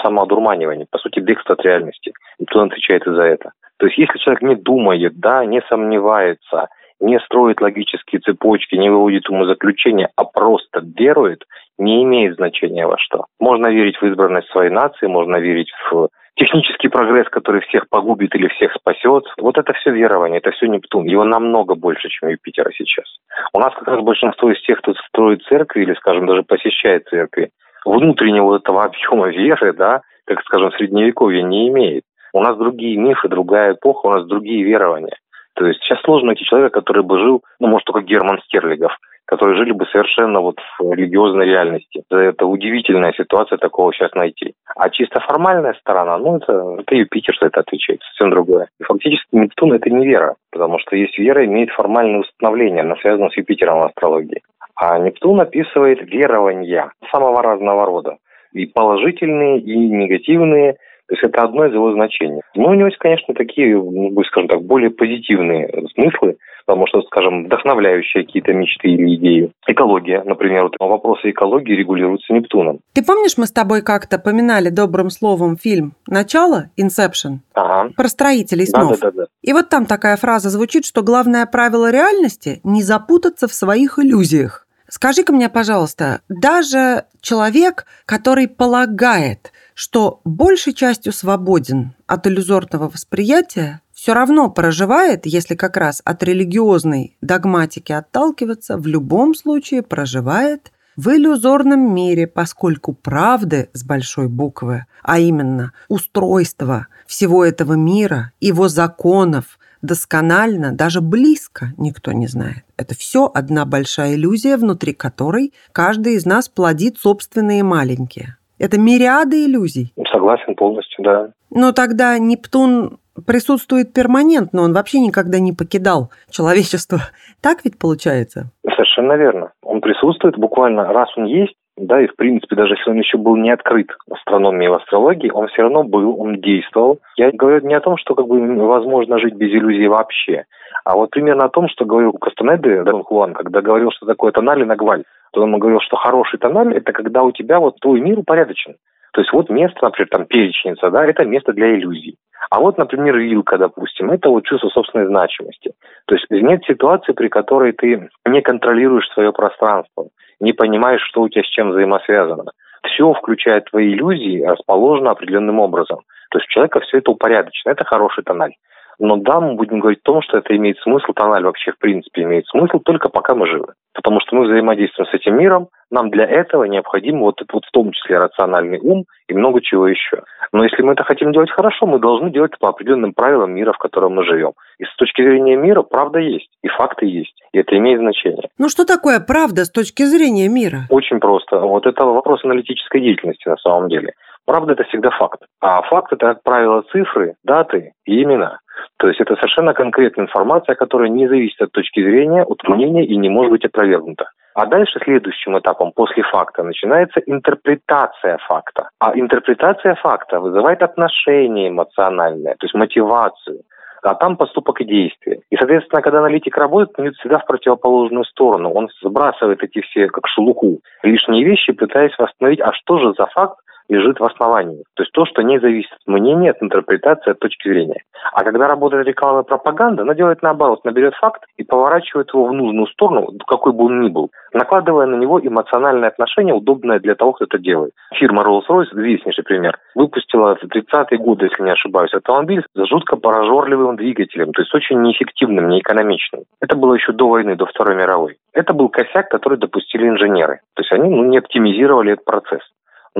самоодурманивания, 0.00 0.86
по 0.88 0.98
сути, 0.98 1.18
бегства 1.18 1.54
от 1.54 1.64
реальности. 1.64 2.12
Нептун 2.38 2.68
отвечает 2.68 3.04
и 3.08 3.10
за 3.10 3.22
это. 3.22 3.50
То 3.78 3.86
есть 3.86 3.98
если 3.98 4.16
человек 4.18 4.42
не 4.42 4.54
думает, 4.54 5.18
да, 5.18 5.44
не 5.44 5.60
сомневается, 5.62 6.68
не 7.00 7.18
строит 7.18 7.60
логические 7.60 8.20
цепочки, 8.20 8.76
не 8.76 8.90
выводит 8.90 9.28
умозаключения, 9.28 10.08
а 10.14 10.22
просто 10.22 10.84
верует, 10.96 11.42
не 11.78 12.02
имеет 12.02 12.36
значения 12.36 12.86
во 12.86 12.98
что. 12.98 13.26
Можно 13.40 13.68
верить 13.68 13.96
в 13.96 14.06
избранность 14.06 14.50
своей 14.50 14.70
нации, 14.70 15.06
можно 15.06 15.36
верить 15.36 15.70
в 15.90 16.08
технический 16.38 16.88
прогресс, 16.88 17.28
который 17.28 17.60
всех 17.62 17.88
погубит 17.88 18.34
или 18.34 18.48
всех 18.48 18.72
спасет. 18.74 19.24
Вот 19.38 19.58
это 19.58 19.72
все 19.74 19.90
верование, 19.90 20.38
это 20.38 20.50
все 20.52 20.66
Нептун. 20.66 21.04
Его 21.06 21.24
намного 21.24 21.74
больше, 21.74 22.08
чем 22.08 22.28
Юпитера 22.28 22.70
сейчас. 22.72 23.06
У 23.52 23.58
нас 23.58 23.74
как 23.74 23.88
раз 23.88 24.00
большинство 24.02 24.50
из 24.50 24.60
тех, 24.62 24.78
кто 24.78 24.94
строит 25.08 25.42
церкви 25.42 25.82
или, 25.82 25.94
скажем, 25.94 26.26
даже 26.26 26.42
посещает 26.42 27.06
церкви, 27.08 27.50
внутреннего 27.84 28.56
этого 28.56 28.84
объема 28.84 29.28
веры, 29.28 29.72
да, 29.72 30.02
как, 30.24 30.42
скажем, 30.42 30.72
средневековье 30.72 31.42
не 31.42 31.68
имеет. 31.68 32.04
У 32.32 32.40
нас 32.40 32.56
другие 32.56 32.96
мифы, 32.96 33.28
другая 33.28 33.72
эпоха, 33.72 34.06
у 34.06 34.10
нас 34.10 34.26
другие 34.26 34.62
верования. 34.62 35.16
То 35.54 35.66
есть 35.66 35.82
сейчас 35.82 36.00
сложно 36.02 36.28
найти 36.28 36.44
человека, 36.44 36.80
который 36.80 37.02
бы 37.02 37.18
жил, 37.18 37.42
ну, 37.58 37.66
может, 37.66 37.86
только 37.86 38.02
Герман 38.02 38.40
Стерлигов, 38.44 38.96
которые 39.28 39.58
жили 39.58 39.72
бы 39.72 39.84
совершенно 39.92 40.40
вот 40.40 40.56
в 40.78 40.92
религиозной 40.92 41.44
реальности. 41.44 42.02
Это 42.10 42.46
удивительная 42.46 43.12
ситуация 43.12 43.58
такого 43.58 43.92
сейчас 43.92 44.14
найти. 44.14 44.54
А 44.74 44.88
чисто 44.88 45.20
формальная 45.20 45.74
сторона, 45.74 46.16
ну, 46.16 46.38
это, 46.38 46.76
это 46.78 46.94
Юпитер, 46.94 47.34
что 47.34 47.46
это 47.46 47.60
отвечает, 47.60 48.00
совсем 48.02 48.30
другое. 48.30 48.68
И 48.80 48.84
фактически 48.84 49.28
Нептун– 49.32 49.72
это 49.74 49.90
не 49.90 50.06
вера, 50.06 50.36
потому 50.50 50.78
что 50.78 50.96
есть 50.96 51.18
вера, 51.18 51.44
имеет 51.44 51.70
формальное 51.70 52.20
установление, 52.20 52.80
она 52.80 52.96
связана 52.96 53.28
с 53.28 53.36
Юпитером 53.36 53.80
в 53.80 53.84
астрологии. 53.84 54.40
А 54.74 54.98
Нептун 54.98 55.40
описывает 55.40 56.00
верования 56.10 56.90
самого 57.12 57.42
разного 57.42 57.84
рода. 57.84 58.16
И 58.54 58.64
положительные, 58.64 59.60
и 59.60 59.76
негативные– 59.76 60.76
то 61.08 61.14
есть 61.14 61.24
это 61.24 61.42
одно 61.42 61.66
из 61.66 61.72
его 61.72 61.92
значений. 61.92 62.42
Но 62.54 62.68
у 62.70 62.74
него 62.74 62.86
есть, 62.86 62.98
конечно, 62.98 63.34
такие, 63.34 63.74
ну, 63.76 64.22
скажем 64.24 64.48
так, 64.48 64.62
более 64.62 64.90
позитивные 64.90 65.66
смыслы, 65.94 66.36
потому 66.66 66.86
что, 66.86 67.00
скажем, 67.02 67.46
вдохновляющие 67.46 68.24
какие-то 68.24 68.52
мечты 68.52 68.88
или 68.88 69.16
идеи. 69.16 69.52
Экология, 69.66 70.22
например, 70.22 70.64
вот 70.64 70.74
вопросы 70.78 71.30
экологии 71.30 71.72
регулируются 71.72 72.34
Нептуном. 72.34 72.80
Ты 72.92 73.02
помнишь, 73.02 73.38
мы 73.38 73.46
с 73.46 73.52
тобой 73.52 73.80
как-то 73.80 74.18
поминали 74.18 74.68
добрым 74.68 75.08
словом 75.08 75.56
фильм 75.56 75.94
«Начало» 76.06 76.66
Inception? 76.78 77.38
Ага. 77.54 77.90
Про 77.96 78.08
строителей 78.08 78.66
снов. 78.66 79.00
Да, 79.00 79.06
да, 79.06 79.10
да, 79.10 79.22
да. 79.22 79.26
И 79.42 79.54
вот 79.54 79.70
там 79.70 79.86
такая 79.86 80.18
фраза 80.18 80.50
звучит, 80.50 80.84
что 80.84 81.02
главное 81.02 81.46
правило 81.46 81.90
реальности– 81.90 82.60
не 82.64 82.82
запутаться 82.82 83.48
в 83.48 83.54
своих 83.54 83.98
иллюзиях. 83.98 84.66
Скажи-ка 84.90 85.32
мне, 85.32 85.48
пожалуйста, 85.48 86.20
даже 86.28 87.04
человек, 87.20 87.84
который 88.06 88.48
полагает, 88.48 89.52
что 89.78 90.20
большей 90.24 90.72
частью 90.72 91.12
свободен 91.12 91.94
от 92.08 92.26
иллюзорного 92.26 92.88
восприятия, 92.88 93.80
все 93.94 94.12
равно 94.12 94.50
проживает, 94.50 95.24
если 95.24 95.54
как 95.54 95.76
раз 95.76 96.02
от 96.04 96.20
религиозной 96.24 97.16
догматики 97.20 97.92
отталкиваться, 97.92 98.76
в 98.76 98.88
любом 98.88 99.36
случае 99.36 99.84
проживает 99.84 100.72
в 100.96 101.10
иллюзорном 101.10 101.94
мире, 101.94 102.26
поскольку 102.26 102.92
правды 102.92 103.70
с 103.72 103.84
большой 103.84 104.26
буквы, 104.26 104.86
а 105.04 105.20
именно 105.20 105.72
устройство 105.86 106.88
всего 107.06 107.44
этого 107.44 107.74
мира, 107.74 108.32
его 108.40 108.66
законов, 108.66 109.60
досконально, 109.80 110.72
даже 110.72 111.00
близко 111.00 111.72
никто 111.76 112.10
не 112.10 112.26
знает. 112.26 112.64
Это 112.76 112.96
все 112.96 113.30
одна 113.32 113.64
большая 113.64 114.16
иллюзия, 114.16 114.56
внутри 114.56 114.92
которой 114.92 115.54
каждый 115.70 116.14
из 116.14 116.26
нас 116.26 116.48
плодит 116.48 116.98
собственные 116.98 117.62
маленькие. 117.62 118.37
Это 118.58 118.78
мириады 118.78 119.44
иллюзий. 119.44 119.92
Согласен 120.12 120.54
полностью, 120.54 121.04
да. 121.04 121.28
Но 121.50 121.72
тогда 121.72 122.18
Нептун 122.18 122.98
присутствует 123.26 123.92
перманентно, 123.92 124.62
он 124.62 124.72
вообще 124.72 125.00
никогда 125.00 125.38
не 125.38 125.52
покидал 125.52 126.10
человечество. 126.30 126.98
Так 127.40 127.64
ведь 127.64 127.78
получается? 127.78 128.50
Совершенно 128.68 129.12
верно. 129.12 129.52
Он 129.62 129.80
присутствует 129.80 130.36
буквально, 130.36 130.92
раз 130.92 131.08
он 131.16 131.26
есть, 131.26 131.54
да, 131.76 132.00
и 132.00 132.08
в 132.08 132.16
принципе, 132.16 132.56
даже 132.56 132.74
если 132.74 132.90
он 132.90 132.98
еще 132.98 133.16
был 133.16 133.36
не 133.36 133.52
открыт 133.52 133.90
в 134.08 134.14
астрономии 134.14 134.66
и 134.66 134.68
в 134.68 134.74
астрологии, 134.74 135.30
он 135.30 135.46
все 135.46 135.62
равно 135.62 135.84
был, 135.84 136.20
он 136.20 136.40
действовал. 136.40 136.98
Я 137.16 137.30
говорю 137.30 137.64
не 137.64 137.74
о 137.74 137.80
том, 137.80 137.96
что 137.96 138.16
как 138.16 138.26
бы 138.26 138.40
возможно 138.56 139.20
жить 139.20 139.34
без 139.34 139.50
иллюзий 139.50 139.86
вообще, 139.86 140.46
а 140.84 140.96
вот 140.96 141.10
примерно 141.10 141.44
о 141.44 141.50
том, 141.50 141.68
что 141.68 141.84
говорил 141.84 142.12
Кастанеды 142.12 142.82
Дон 142.82 143.04
Хуан, 143.04 143.34
когда 143.34 143.60
говорил, 143.60 143.90
что 143.92 144.06
такое 144.06 144.32
тонали 144.32 144.64
на 144.64 144.74
гваль 144.74 145.04
то 145.32 145.42
он 145.42 145.58
говорил, 145.58 145.80
что 145.80 145.96
хороший 145.96 146.38
тональ– 146.38 146.74
это 146.76 146.92
когда 146.92 147.22
у 147.22 147.32
тебя 147.32 147.60
вот 147.60 147.80
твой 147.80 148.00
мир 148.00 148.18
упорядочен. 148.18 148.76
То 149.12 149.20
есть 149.22 149.32
вот 149.32 149.50
место, 149.50 149.78
например, 149.82 150.08
там 150.10 150.26
перечница, 150.26 150.90
да, 150.90 151.04
это 151.04 151.24
место 151.24 151.52
для 151.52 151.74
иллюзий. 151.74 152.16
А 152.50 152.60
вот, 152.60 152.78
например, 152.78 153.16
вилка, 153.16 153.58
допустим, 153.58 154.10
это 154.10 154.30
вот 154.30 154.44
чувство 154.44 154.68
собственной 154.68 155.06
значимости. 155.06 155.72
То 156.06 156.14
есть 156.14 156.26
нет 156.30 156.64
ситуации, 156.64 157.12
при 157.12 157.28
которой 157.28 157.72
ты 157.72 158.08
не 158.26 158.42
контролируешь 158.42 159.08
свое 159.10 159.32
пространство, 159.32 160.08
не 160.40 160.52
понимаешь, 160.52 161.02
что 161.02 161.22
у 161.22 161.28
тебя 161.28 161.42
с 161.42 161.48
чем 161.48 161.70
взаимосвязано. 161.70 162.44
Все, 162.84 163.12
включая 163.12 163.60
твои 163.60 163.92
иллюзии, 163.92 164.44
расположено 164.44 165.10
определенным 165.10 165.58
образом. 165.58 166.00
То 166.30 166.38
есть 166.38 166.48
у 166.48 166.52
человека 166.52 166.80
все 166.80 166.98
это 166.98 167.10
упорядочено. 167.10 167.72
Это 167.72 167.84
хороший 167.84 168.22
тональ. 168.22 168.54
Но 168.98 169.16
да, 169.16 169.40
мы 169.40 169.54
будем 169.54 169.80
говорить 169.80 170.00
о 170.00 170.12
том, 170.12 170.22
что 170.22 170.38
это 170.38 170.56
имеет 170.56 170.78
смысл, 170.78 171.12
тональ 171.14 171.44
вообще 171.44 171.72
в 171.72 171.78
принципе 171.78 172.22
имеет 172.22 172.46
смысл 172.46 172.78
только 172.80 173.08
пока 173.08 173.34
мы 173.34 173.46
живы. 173.46 173.74
Потому 173.94 174.20
что 174.20 174.36
мы 174.36 174.44
взаимодействуем 174.44 175.08
с 175.08 175.14
этим 175.14 175.36
миром, 175.36 175.68
нам 175.90 176.10
для 176.10 176.24
этого 176.24 176.64
необходим 176.64 177.20
вот, 177.20 177.40
вот 177.52 177.64
в 177.64 177.70
том 177.70 177.92
числе 177.92 178.18
рациональный 178.18 178.78
ум 178.80 179.04
и 179.28 179.34
много 179.34 179.60
чего 179.60 179.88
еще. 179.88 180.22
Но 180.52 180.64
если 180.64 180.82
мы 180.82 180.92
это 180.92 181.04
хотим 181.04 181.32
делать 181.32 181.50
хорошо, 181.50 181.86
мы 181.86 181.98
должны 181.98 182.30
делать 182.30 182.52
это 182.52 182.58
по 182.60 182.68
определенным 182.68 183.12
правилам 183.14 183.52
мира, 183.52 183.72
в 183.72 183.78
котором 183.78 184.14
мы 184.14 184.24
живем. 184.24 184.52
И 184.78 184.84
с 184.84 184.94
точки 184.96 185.22
зрения 185.22 185.56
мира 185.56 185.82
правда 185.82 186.18
есть, 186.18 186.50
и 186.62 186.68
факты 186.68 187.06
есть, 187.06 187.34
и 187.52 187.58
это 187.58 187.76
имеет 187.76 188.00
значение. 188.00 188.48
Ну 188.58 188.68
что 188.68 188.84
такое 188.84 189.20
правда 189.20 189.64
с 189.64 189.70
точки 189.70 190.02
зрения 190.02 190.48
мира? 190.48 190.82
Очень 190.90 191.20
просто. 191.20 191.58
Вот 191.58 191.86
это 191.86 192.04
вопрос 192.04 192.44
аналитической 192.44 193.00
деятельности 193.00 193.48
на 193.48 193.56
самом 193.56 193.88
деле. 193.88 194.12
Правда– 194.48 194.72
это 194.78 194.84
всегда 194.84 195.10
факт. 195.10 195.42
А 195.60 195.82
факт– 195.82 196.10
это, 196.14 196.28
как 196.28 196.42
правило, 196.42 196.82
цифры, 196.90 197.34
даты 197.44 197.92
и 198.06 198.22
имена. 198.22 198.60
То 198.96 199.08
есть 199.08 199.20
это 199.20 199.36
совершенно 199.36 199.74
конкретная 199.74 200.24
информация, 200.24 200.74
которая 200.74 201.10
не 201.10 201.28
зависит 201.28 201.60
от 201.60 201.72
точки 201.72 202.00
зрения, 202.00 202.44
от 202.44 202.66
мнения 202.66 203.04
и 203.04 203.14
не 203.18 203.28
может 203.28 203.52
быть 203.52 203.66
опровергнута. 203.66 204.30
А 204.54 204.64
дальше 204.64 205.00
следующим 205.04 205.58
этапом 205.58 205.92
после 205.94 206.22
факта 206.22 206.62
начинается 206.62 207.20
интерпретация 207.26 208.38
факта. 208.48 208.88
А 208.98 209.12
интерпретация 209.14 209.96
факта 209.96 210.40
вызывает 210.40 210.82
отношение 210.82 211.68
эмоциональное, 211.68 212.54
то 212.54 212.64
есть 212.64 212.74
мотивацию 212.74 213.60
а 214.00 214.14
там 214.14 214.36
поступок 214.36 214.80
и 214.80 214.84
действие. 214.84 215.40
И, 215.50 215.56
соответственно, 215.56 216.02
когда 216.02 216.20
аналитик 216.20 216.56
работает, 216.56 216.96
он 216.96 217.06
идет 217.06 217.16
всегда 217.16 217.40
в 217.40 217.46
противоположную 217.46 218.24
сторону. 218.24 218.70
Он 218.70 218.88
сбрасывает 219.02 219.62
эти 219.64 219.80
все, 219.80 220.06
как 220.06 220.28
шелуху, 220.28 220.78
лишние 221.02 221.44
вещи, 221.44 221.72
пытаясь 221.72 222.16
восстановить, 222.16 222.60
а 222.60 222.72
что 222.72 222.98
же 222.98 223.12
за 223.18 223.26
факт 223.26 223.58
лежит 223.88 224.20
в 224.20 224.24
основании. 224.24 224.84
То 224.94 225.02
есть 225.02 225.12
то, 225.12 225.24
что 225.26 225.42
не 225.42 225.58
зависит 225.58 225.92
от 225.92 226.06
мнения, 226.06 226.50
от 226.50 226.62
интерпретации, 226.62 227.30
от 227.30 227.38
точки 227.38 227.68
зрения. 227.68 228.02
А 228.32 228.44
когда 228.44 228.68
работает 228.68 229.06
реклама 229.06 229.40
и 229.40 229.44
пропаганда, 229.44 230.02
она 230.02 230.14
делает 230.14 230.42
наоборот, 230.42 230.84
наберет 230.84 231.14
факт 231.14 231.44
и 231.56 231.64
поворачивает 231.64 232.28
его 232.32 232.46
в 232.46 232.52
нужную 232.52 232.86
сторону, 232.88 233.28
какой 233.46 233.72
бы 233.72 233.84
он 233.84 234.00
ни 234.00 234.08
был, 234.08 234.30
накладывая 234.52 235.06
на 235.06 235.16
него 235.16 235.40
эмоциональное 235.40 236.08
отношение, 236.08 236.54
удобное 236.54 237.00
для 237.00 237.14
того, 237.14 237.32
кто 237.32 237.44
это 237.44 237.58
делает. 237.58 237.92
Фирма 238.14 238.42
Rolls-Royce, 238.42 238.92
известнейший 238.92 239.44
пример, 239.44 239.78
выпустила 239.94 240.56
в 240.56 240.64
30-е 240.64 241.18
годы, 241.18 241.46
если 241.46 241.62
не 241.62 241.70
ошибаюсь, 241.70 242.14
автомобиль 242.14 242.64
с 242.74 242.88
жутко 242.88 243.16
прожорливым 243.16 243.96
двигателем, 243.96 244.52
то 244.52 244.62
есть 244.62 244.74
очень 244.74 245.00
неэффективным, 245.02 245.68
неэкономичным. 245.68 246.42
Это 246.60 246.76
было 246.76 246.94
еще 246.94 247.12
до 247.12 247.28
войны, 247.28 247.56
до 247.56 247.66
Второй 247.66 247.96
мировой. 247.96 248.36
Это 248.52 248.72
был 248.72 248.88
косяк, 248.88 249.28
который 249.28 249.58
допустили 249.58 250.08
инженеры. 250.08 250.60
То 250.74 250.82
есть 250.82 250.92
они 250.92 251.14
ну, 251.14 251.24
не 251.24 251.38
оптимизировали 251.38 252.12
этот 252.12 252.24
процесс. 252.24 252.62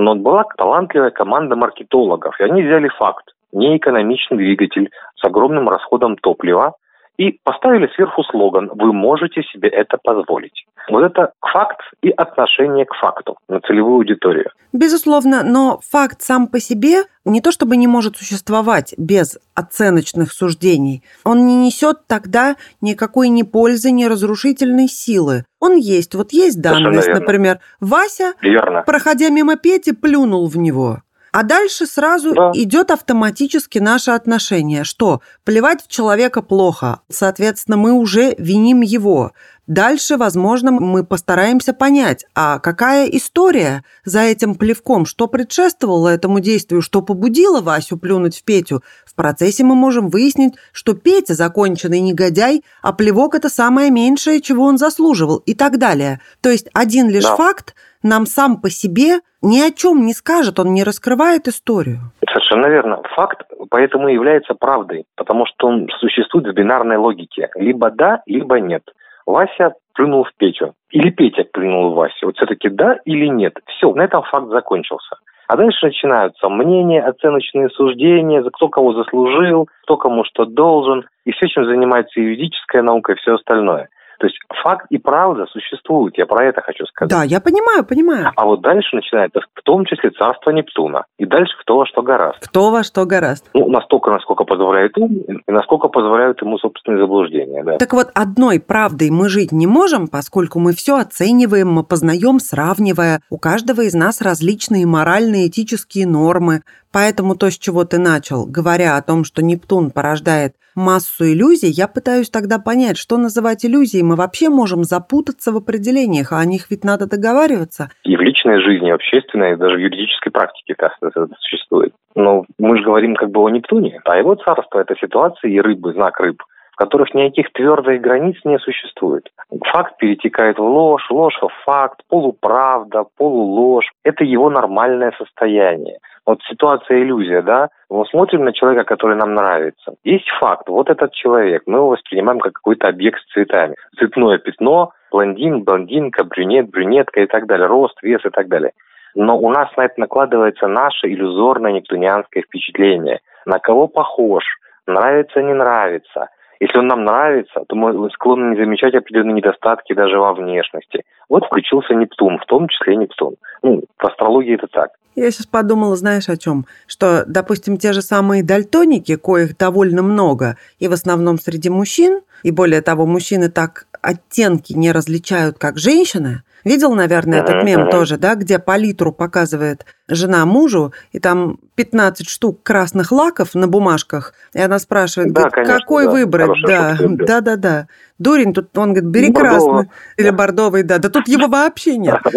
Но 0.01 0.15
была 0.15 0.45
талантливая 0.55 1.11
команда 1.11 1.57
маркетологов, 1.57 2.39
и 2.39 2.43
они 2.43 2.63
взяли 2.63 2.87
факт. 2.87 3.33
Неэкономичный 3.51 4.37
двигатель 4.37 4.91
с 5.17 5.25
огромным 5.25 5.67
расходом 5.67 6.15
топлива, 6.15 6.75
и 7.19 7.37
поставили 7.43 7.89
сверху 7.95 8.23
слоган 8.23 8.71
«Вы 8.73 8.93
можете 8.93 9.43
себе 9.43 9.67
это 9.67 9.97
позволить». 10.01 10.65
Вот 10.89 11.03
это 11.03 11.33
факт 11.41 11.81
и 12.01 12.09
отношение 12.09 12.85
к 12.85 12.93
факту 12.95 13.37
на 13.49 13.59
целевую 13.59 13.97
аудиторию. 13.97 14.49
Безусловно, 14.71 15.43
но 15.43 15.79
факт 15.85 16.21
сам 16.21 16.47
по 16.47 16.59
себе 16.59 17.03
не 17.25 17.41
то 17.41 17.51
чтобы 17.51 17.75
не 17.75 17.87
может 17.87 18.15
существовать 18.15 18.95
без 18.97 19.37
оценочных 19.53 20.31
суждений. 20.31 21.03
Он 21.25 21.45
не 21.45 21.57
несет 21.57 22.07
тогда 22.07 22.55
никакой 22.79 23.27
ни 23.27 23.43
пользы, 23.43 23.91
ни 23.91 24.05
разрушительной 24.05 24.87
силы. 24.87 25.43
Он 25.59 25.75
есть. 25.75 26.15
Вот 26.15 26.31
есть 26.31 26.61
данность, 26.61 27.09
например, 27.09 27.59
Вася, 27.81 28.33
Верно. 28.41 28.83
проходя 28.83 29.29
мимо 29.29 29.57
Пети, 29.57 29.91
плюнул 29.91 30.47
в 30.47 30.57
него. 30.57 30.99
А 31.31 31.43
дальше 31.43 31.85
сразу 31.85 32.33
да. 32.33 32.51
идет 32.53 32.91
автоматически 32.91 33.79
наше 33.79 34.11
отношение, 34.11 34.83
что 34.83 35.21
плевать 35.43 35.83
в 35.83 35.87
человека 35.87 36.41
плохо, 36.41 37.01
соответственно, 37.09 37.77
мы 37.77 37.93
уже 37.93 38.35
виним 38.37 38.81
его. 38.81 39.31
Дальше, 39.69 40.17
возможно, 40.17 40.71
мы 40.71 41.05
постараемся 41.05 41.75
понять, 41.75 42.25
а 42.33 42.57
какая 42.57 43.05
история 43.05 43.83
за 44.03 44.21
этим 44.21 44.55
плевком, 44.55 45.05
что 45.05 45.27
предшествовало 45.27 46.07
этому 46.07 46.39
действию, 46.39 46.81
что 46.81 47.03
побудило 47.03 47.61
Васю 47.61 47.95
плюнуть 47.99 48.39
в 48.39 48.43
Петю. 48.43 48.81
В 49.05 49.13
процессе 49.15 49.63
мы 49.63 49.75
можем 49.75 50.09
выяснить, 50.09 50.55
что 50.71 50.95
Петя 50.95 51.35
законченный 51.35 51.99
негодяй, 51.99 52.63
а 52.81 52.93
плевок– 52.93 53.35
это 53.35 53.47
самое 53.47 53.91
меньшее, 53.91 54.41
чего 54.41 54.63
он 54.63 54.79
заслуживал 54.79 55.37
и 55.45 55.53
так 55.53 55.77
далее. 55.77 56.19
То 56.41 56.49
есть 56.49 56.67
один 56.73 57.07
лишь 57.07 57.25
да. 57.25 57.35
факт 57.35 57.75
нам 58.01 58.25
сам 58.25 58.59
по 58.59 58.71
себе 58.71 59.19
ни 59.43 59.61
о 59.61 59.71
чем 59.71 60.03
не 60.07 60.13
скажет, 60.13 60.59
он 60.59 60.73
не 60.73 60.83
раскрывает 60.83 61.47
историю. 61.47 61.99
Совершенно 62.27 62.65
верно. 62.65 63.03
Факт 63.15 63.43
поэтому 63.69 64.07
и 64.07 64.13
является 64.13 64.55
правдой, 64.55 65.05
потому 65.15 65.45
что 65.45 65.67
он 65.67 65.87
существует 65.99 66.47
в 66.47 66.53
бинарной 66.53 66.97
логике. 66.97 67.49
Либо 67.53 67.91
да, 67.91 68.23
либо 68.25 68.59
нет. 68.59 68.81
Вася 69.29 69.73
плюнул 69.93 70.23
в 70.23 70.31
Петю. 70.37 70.73
Или 70.89 71.11
Петя 71.11 71.45
плюнул 71.53 71.91
в 71.91 71.95
Васю. 71.95 72.25
Вот 72.25 72.37
все-таки 72.37 72.67
да 72.69 72.97
или 73.05 73.27
нет. 73.27 73.53
Все, 73.67 73.93
на 73.93 74.01
этом 74.01 74.23
факт 74.23 74.47
закончился. 74.47 75.17
А 75.47 75.55
дальше 75.55 75.85
начинаются 75.85 76.49
мнения, 76.49 77.01
оценочные 77.01 77.69
суждения, 77.69 78.43
кто 78.43 78.69
кого 78.69 78.93
заслужил, 78.93 79.67
кто 79.83 79.97
кому 79.97 80.23
что 80.23 80.45
должен. 80.45 81.05
И 81.25 81.31
все, 81.31 81.47
чем 81.47 81.65
занимается 81.65 82.19
юридическая 82.19 82.81
наука 82.81 83.13
и 83.13 83.15
все 83.15 83.35
остальное. 83.35 83.89
То 84.19 84.27
есть 84.27 84.37
факт 84.61 84.85
и 84.89 84.97
правда 84.97 85.45
существуют, 85.47 86.17
я 86.17 86.25
про 86.25 86.45
это 86.45 86.61
хочу 86.61 86.85
сказать. 86.85 87.09
Да, 87.09 87.23
я 87.23 87.39
понимаю, 87.39 87.85
понимаю. 87.85 88.31
А 88.35 88.45
вот 88.45 88.61
дальше 88.61 88.95
начинается 88.95 89.39
в 89.39 89.61
том 89.63 89.85
числе 89.85 90.09
царство 90.11 90.51
Нептуна. 90.51 91.05
И 91.17 91.25
дальше 91.25 91.53
кто 91.61 91.77
во 91.77 91.85
что 91.85 92.01
гораст. 92.01 92.39
Кто 92.45 92.71
во 92.71 92.83
что 92.83 93.05
гораст. 93.05 93.49
Ну, 93.53 93.69
настолько, 93.69 94.11
насколько 94.11 94.43
позволяет 94.43 94.97
ум, 94.97 95.13
и 95.47 95.51
насколько 95.51 95.87
позволяют 95.87 96.41
ему 96.41 96.57
собственные 96.57 96.99
заблуждения. 96.99 97.63
Да. 97.63 97.77
Так 97.77 97.93
вот, 97.93 98.07
одной 98.13 98.59
правдой 98.59 99.09
мы 99.09 99.29
жить 99.29 99.53
не 99.53 99.67
можем, 99.67 100.07
поскольку 100.07 100.59
мы 100.59 100.73
все 100.73 100.97
оцениваем, 100.97 101.71
мы 101.71 101.83
познаем, 101.83 102.39
сравнивая. 102.39 103.21
У 103.29 103.37
каждого 103.37 103.81
из 103.81 103.93
нас 103.93 104.21
различные 104.21 104.85
моральные, 104.85 105.47
этические 105.47 106.07
нормы. 106.07 106.61
Поэтому 106.91 107.35
то, 107.35 107.49
с 107.49 107.57
чего 107.57 107.85
ты 107.85 107.99
начал, 107.99 108.45
говоря 108.45 108.97
о 108.97 109.01
том, 109.01 109.23
что 109.23 109.43
Нептун 109.43 109.91
порождает 109.91 110.55
массу 110.79 111.25
иллюзий, 111.25 111.69
я 111.69 111.87
пытаюсь 111.87 112.29
тогда 112.29 112.57
понять, 112.57 112.97
что 112.97 113.17
называть 113.17 113.65
иллюзией. 113.65 114.03
Мы 114.03 114.15
вообще 114.15 114.49
можем 114.49 114.83
запутаться 114.83 115.51
в 115.51 115.57
определениях, 115.57 116.31
а 116.31 116.39
о 116.39 116.45
них 116.45 116.71
ведь 116.71 116.83
надо 116.83 117.07
договариваться. 117.07 117.89
И 118.03 118.15
в 118.15 118.21
личной 118.21 118.61
жизни, 118.61 118.89
общественной, 118.89 119.57
даже 119.57 119.75
в 119.75 119.79
юридической 119.79 120.31
практике 120.31 120.75
это 120.79 121.27
существует. 121.39 121.93
Но 122.15 122.45
мы 122.57 122.77
же 122.77 122.83
говорим 122.83 123.15
как 123.15 123.29
бы 123.31 123.41
о 123.41 123.49
Нептуне, 123.49 123.99
а 124.05 124.17
его 124.17 124.35
царство– 124.35 124.79
это 124.81 124.95
ситуации 124.95 125.53
и 125.53 125.61
рыбы, 125.61 125.93
знак 125.93 126.19
рыб 126.19 126.41
в 126.71 126.81
которых 126.81 127.13
никаких 127.13 127.51
твердых 127.51 127.99
границ 127.99 128.37
не 128.45 128.57
существует. 128.57 129.29
Факт 129.73 129.97
перетекает 129.97 130.57
в 130.57 130.63
ложь, 130.63 131.05
ложь 131.11 131.37
в 131.41 131.49
факт, 131.65 131.99
полуправда, 132.07 133.03
полуложь. 133.17 133.91
Это 134.05 134.23
его 134.23 134.49
нормальное 134.49 135.11
состояние. 135.17 135.97
Вот 136.29 136.43
ситуация 136.47 137.01
иллюзия, 137.01 137.41
да, 137.41 137.69
мы 137.89 138.05
смотрим 138.05 138.45
на 138.45 138.53
человека, 138.53 138.83
который 138.83 139.17
нам 139.17 139.33
нравится. 139.33 139.95
Есть 140.03 140.29
факт, 140.39 140.69
вот 140.69 140.87
этот 140.87 141.11
человек, 141.11 141.63
мы 141.65 141.79
его 141.79 141.89
воспринимаем 141.89 142.39
как 142.39 142.53
какой-то 142.53 142.87
объект 142.87 143.19
с 143.19 143.33
цветами. 143.33 143.73
Цветное 143.97 144.37
пятно, 144.37 144.91
блондин, 145.11 145.63
блондинка, 145.63 146.23
брюнет, 146.23 146.69
брюнетка 146.69 147.21
и 147.21 147.25
так 147.25 147.47
далее, 147.47 147.65
рост, 147.65 147.97
вес 148.03 148.23
и 148.23 148.29
так 148.29 148.47
далее. 148.47 148.73
Но 149.15 149.39
у 149.39 149.49
нас 149.49 149.75
на 149.75 149.85
это 149.85 149.99
накладывается 149.99 150.67
наше 150.67 151.07
иллюзорное 151.07 151.71
нептунианское 151.71 152.43
впечатление. 152.43 153.21
На 153.47 153.57
кого 153.57 153.87
похож, 153.87 154.43
нравится, 154.85 155.41
не 155.41 155.55
нравится. 155.55 156.27
Если 156.59 156.77
он 156.77 156.87
нам 156.87 157.05
нравится, 157.05 157.63
то 157.67 157.75
мы 157.75 158.09
склонны 158.11 158.51
не 158.51 158.61
замечать 158.61 158.93
определенные 158.93 159.35
недостатки 159.35 159.93
даже 159.93 160.17
во 160.17 160.33
внешности. 160.33 161.03
Вот 161.29 161.45
включился 161.45 161.93
Нептун, 161.93 162.37
в 162.37 162.45
том 162.45 162.67
числе 162.67 162.97
Нептун. 162.97 163.35
Ну, 163.61 163.83
в 163.97 164.05
астрологии 164.05 164.55
это 164.55 164.67
так. 164.67 164.91
Я 165.15 165.31
сейчас 165.31 165.47
подумала, 165.47 165.95
знаешь, 165.95 166.29
о 166.29 166.37
чем? 166.37 166.65
Что, 166.87 167.23
допустим, 167.25 167.77
те 167.77 167.93
же 167.93 168.01
самые 168.01 168.43
дальтоники, 168.43 169.15
коих 169.15 169.57
довольно 169.57 170.01
много, 170.01 170.57
и 170.79 170.87
в 170.87 170.93
основном 170.93 171.37
среди 171.37 171.69
мужчин, 171.69 172.21
и 172.43 172.51
более 172.51 172.81
того, 172.81 173.05
мужчины 173.05 173.49
так 173.49 173.85
оттенки 174.01 174.73
не 174.73 174.91
различают, 174.91 175.57
как 175.57 175.77
женщины, 175.77 176.43
Видел, 176.63 176.93
наверное, 176.93 177.41
этот 177.41 177.63
мем 177.63 177.89
тоже, 177.89 178.17
да, 178.17 178.35
где 178.35 178.59
палитру 178.59 179.11
показывает 179.11 179.85
жена 180.07 180.45
мужу, 180.45 180.93
и 181.11 181.19
там 181.19 181.57
15 181.75 182.27
штук 182.29 182.63
красных 182.63 183.11
лаков 183.11 183.55
на 183.55 183.67
бумажках, 183.67 184.33
и 184.53 184.59
она 184.59 184.79
спрашивает, 184.79 185.31
да, 185.31 185.41
говорит, 185.41 185.53
конечно, 185.53 185.77
какой 185.77 186.05
да. 186.05 186.11
выбрать? 186.11 186.49
да, 186.67 186.97
да, 186.99 187.41
да, 187.41 187.55
да. 187.55 187.87
Дурень, 188.19 188.53
тут 188.53 188.77
он 188.77 188.93
говорит, 188.93 189.09
бери 189.09 189.33
красный 189.33 189.89
или 190.17 190.29
бордовый, 190.29 190.83
да. 190.83 190.97
Да 190.97 191.09
тут 191.09 191.27
его 191.27 191.47
вообще 191.47 191.97
нет. 191.97 192.19